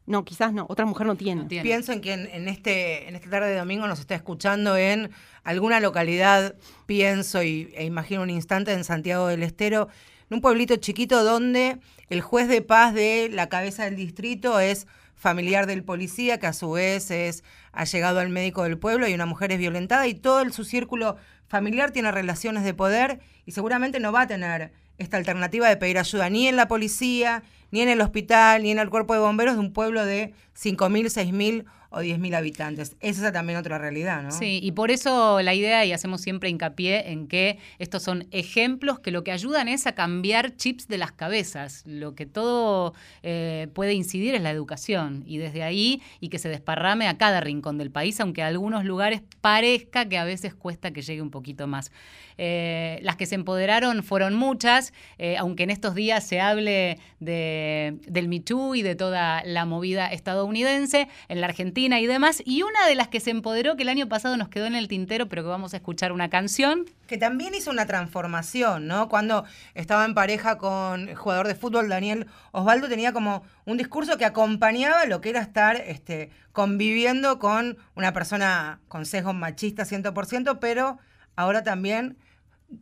[0.06, 1.42] no, quizás no, otra mujer no tiene.
[1.42, 1.62] No tiene.
[1.62, 5.10] Pienso en que en, en este, en esta tarde de domingo nos está escuchando en
[5.42, 6.54] alguna localidad,
[6.86, 9.88] pienso y, e imagino un instante en Santiago del Estero,
[10.30, 11.78] en un pueblito chiquito donde
[12.08, 14.86] el juez de paz de la cabeza del distrito es
[15.24, 19.24] familiar del policía, que a su vez es allegado al médico del pueblo y una
[19.24, 21.16] mujer es violentada y todo el, su círculo
[21.48, 25.98] familiar tiene relaciones de poder y seguramente no va a tener esta alternativa de pedir
[25.98, 29.54] ayuda ni en la policía, ni en el hospital, ni en el cuerpo de bomberos
[29.54, 31.64] de un pueblo de 5.000, 6.000
[31.94, 32.96] o 10.000 habitantes.
[33.00, 34.30] Esa es también otra realidad, ¿no?
[34.30, 38.98] Sí, y por eso la idea, y hacemos siempre hincapié en que estos son ejemplos
[38.98, 41.82] que lo que ayudan es a cambiar chips de las cabezas.
[41.86, 46.48] Lo que todo eh, puede incidir es la educación, y desde ahí, y que se
[46.48, 50.92] desparrame a cada rincón del país, aunque a algunos lugares parezca que a veces cuesta
[50.92, 51.92] que llegue un poquito más.
[52.36, 57.98] Eh, las que se empoderaron fueron muchas, eh, aunque en estos días se hable de,
[58.08, 58.42] del Me
[58.74, 62.42] y de toda la movida estadounidense, en la Argentina y demás.
[62.44, 64.88] Y una de las que se empoderó, que el año pasado nos quedó en el
[64.88, 66.86] tintero, pero que vamos a escuchar una canción.
[67.06, 69.08] Que también hizo una transformación, ¿no?
[69.08, 74.16] Cuando estaba en pareja con el jugador de fútbol Daniel Osvaldo, tenía como un discurso
[74.16, 80.58] que acompañaba lo que era estar este, conviviendo con una persona con sesgos machistas 100%,
[80.60, 80.98] pero
[81.36, 82.16] ahora también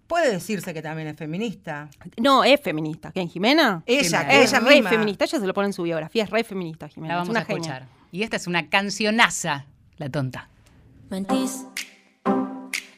[0.06, 1.88] puede decirse que también es feminista.
[2.20, 3.12] No, es feminista.
[3.12, 3.82] ¿Quién, Jimena?
[3.86, 4.40] Ella, Jimena.
[4.40, 4.90] Es ella re misma.
[4.90, 7.14] feminista, ella se lo pone en su biografía, es re feminista, Jimena.
[7.14, 7.88] La es vamos una a genia.
[8.14, 9.64] Y esta es una cancionaza,
[9.96, 10.50] la tonta.
[11.08, 11.64] Mentís.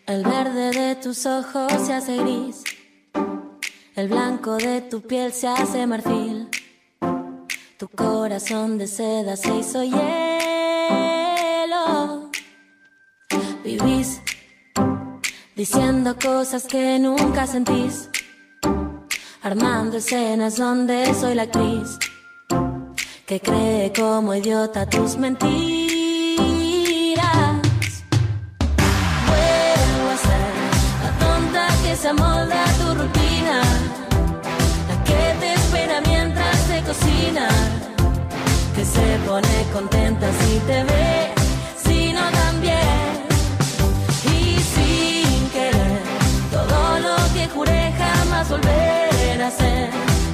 [0.06, 2.64] El verde de tus ojos se hace gris.
[3.94, 6.48] El blanco de tu piel se hace marfil.
[7.78, 10.02] Tu corazón de seda se hizo hielo.
[13.62, 14.20] Vivís
[15.54, 18.10] diciendo cosas que nunca sentís.
[19.42, 22.00] Armando escenas donde soy la actriz
[23.26, 25.56] que cree como idiota tus mentiras.
[29.28, 30.52] Vuelvo a ser
[31.02, 33.62] la tonta que se amolda a tu rutina,
[34.88, 37.48] la que te espera mientras te cocina,
[38.74, 41.32] que se pone contenta si te ve,
[41.82, 43.24] si no también.
[44.36, 46.02] Y sin querer,
[46.52, 49.90] todo lo que juré jamás volver a hacer,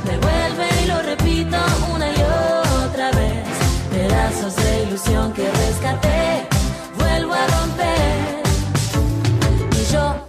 [0.07, 1.57] me vuelve y lo repito
[1.95, 2.20] una y.
[4.31, 6.47] Pedazos de ilusión que rescaté,
[6.97, 8.43] vuelvo a romper.
[9.73, 10.29] Y yo,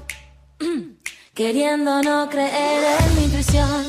[1.36, 3.86] queriendo no creer en mi intuición,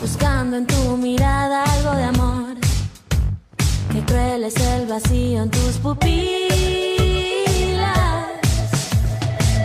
[0.00, 2.56] buscando en tu mirada algo de amor.
[3.92, 6.30] Qué cruel es el vacío en tus pupilas.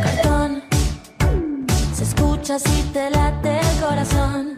[0.03, 0.63] Cartón,
[1.95, 4.55] se escucha si te late el corazón.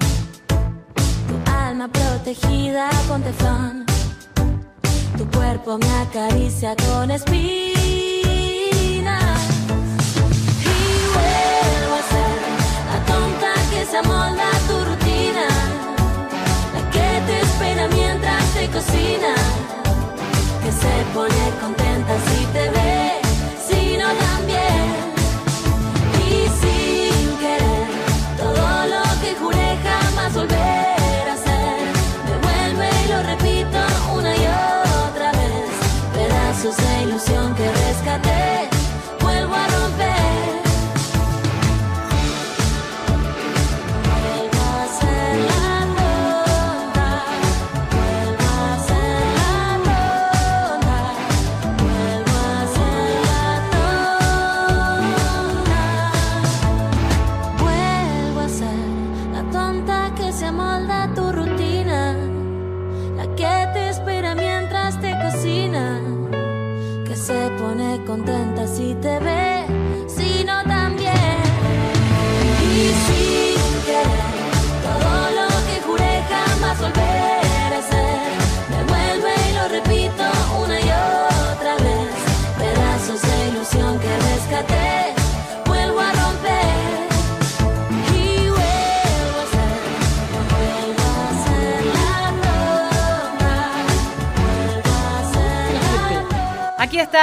[1.27, 3.86] Tu alma protegida con teflón.
[5.17, 7.41] Tu cuerpo me acaricia con espinas.
[10.61, 10.77] Y
[11.15, 12.37] vuelvo a ser
[12.91, 15.47] la tonta que se amolda a tu rutina.
[16.73, 19.33] La que te espera mientras te cocina.
[20.63, 23.06] Que se pone contenta si te ve,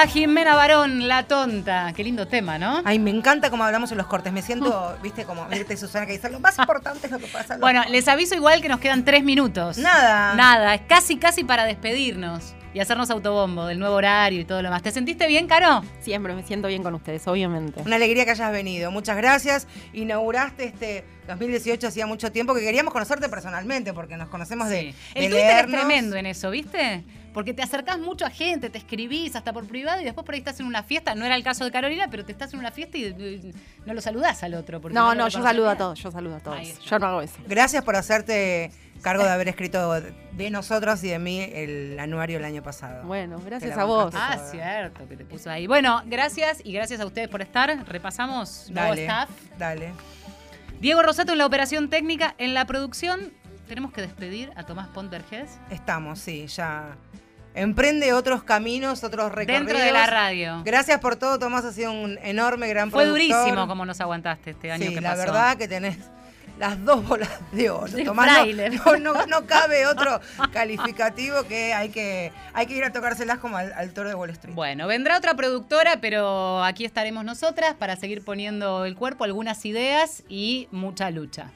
[0.07, 1.93] Jimena Barón, la tonta.
[1.95, 2.83] Qué lindo tema, ¿no?
[2.85, 4.33] Ay, me encanta cómo hablamos en los cortes.
[4.33, 7.27] Me siento, viste, como Mirta y Susana que dicen, lo más importante es lo que
[7.27, 7.55] pasa.
[7.55, 7.93] los Bueno, cortes".
[7.93, 9.79] les aviso igual que nos quedan tres minutos.
[9.79, 10.35] Nada.
[10.35, 12.55] Nada, es casi, casi para despedirnos.
[12.75, 14.83] y hacernos autobombo del nuevo horario y todo lo más.
[14.83, 15.85] ¿Te sentiste bien, Caro?
[16.01, 17.81] Siempre me siento bien con ustedes, obviamente.
[17.87, 18.91] Una alegría que hayas venido.
[18.91, 19.69] Muchas gracias.
[19.93, 24.87] Inauguraste este 2018 hacía mucho tiempo que queríamos conocerte personalmente porque nos conocemos de, Sí.
[25.15, 25.81] de El Twitter es leernos.
[25.87, 27.05] tremendo en eso, ¿viste?
[27.35, 30.39] Porque te acercás mucho a gente, te escribís hasta por privado y después por ahí
[30.39, 31.16] estás en una fiesta.
[31.16, 33.53] No era el caso de Carolina, pero te estás en una fiesta y eh,
[33.85, 34.80] no lo saludás al otro.
[34.80, 36.80] porque No, no, yo saludo a todos, yo saludo a todos.
[36.80, 37.35] Yo no hago eso.
[37.49, 38.70] Gracias por hacerte
[39.03, 40.01] cargo de haber escrito
[40.32, 43.05] de nosotros y de mí el anuario el año pasado.
[43.05, 44.14] Bueno, gracias a vos.
[44.16, 44.51] Ah, Toda.
[44.51, 45.66] cierto, que te puso ahí.
[45.66, 47.85] Bueno, gracias y gracias a ustedes por estar.
[47.87, 49.30] Repasamos nuevo Dale, staff.
[49.59, 49.93] dale.
[50.80, 53.32] Diego Rosato en la operación técnica, en la producción.
[53.66, 56.97] Tenemos que despedir a Tomás Ponterges Estamos, sí, ya.
[57.55, 59.67] Emprende otros caminos, otros recorridos.
[59.67, 60.63] dentro de la radio.
[60.65, 61.65] Gracias por todo, Tomás.
[61.65, 63.37] Ha sido un enorme, gran Fue productor.
[63.39, 65.23] durísimo como nos aguantaste este año Sí, que la pasó.
[65.23, 65.99] verdad que tenés
[66.59, 67.93] las dos bolas de oro.
[68.05, 68.47] Tomás,
[69.29, 70.21] no cabe otro
[70.53, 74.31] calificativo que hay que, hay que ir a tocárselas como al, al toro de Wall
[74.31, 74.55] Street.
[74.55, 80.23] Bueno, vendrá otra productora, pero aquí estaremos nosotras para seguir poniendo el cuerpo, algunas ideas
[80.29, 81.51] y mucha lucha.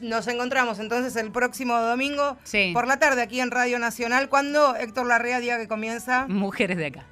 [0.00, 2.70] Nos encontramos entonces el próximo domingo Sí.
[2.72, 6.26] por la tarde aquí en Radio Nacional cuando Héctor Larrea diga que comienza.
[6.28, 7.04] Mujeres de acá.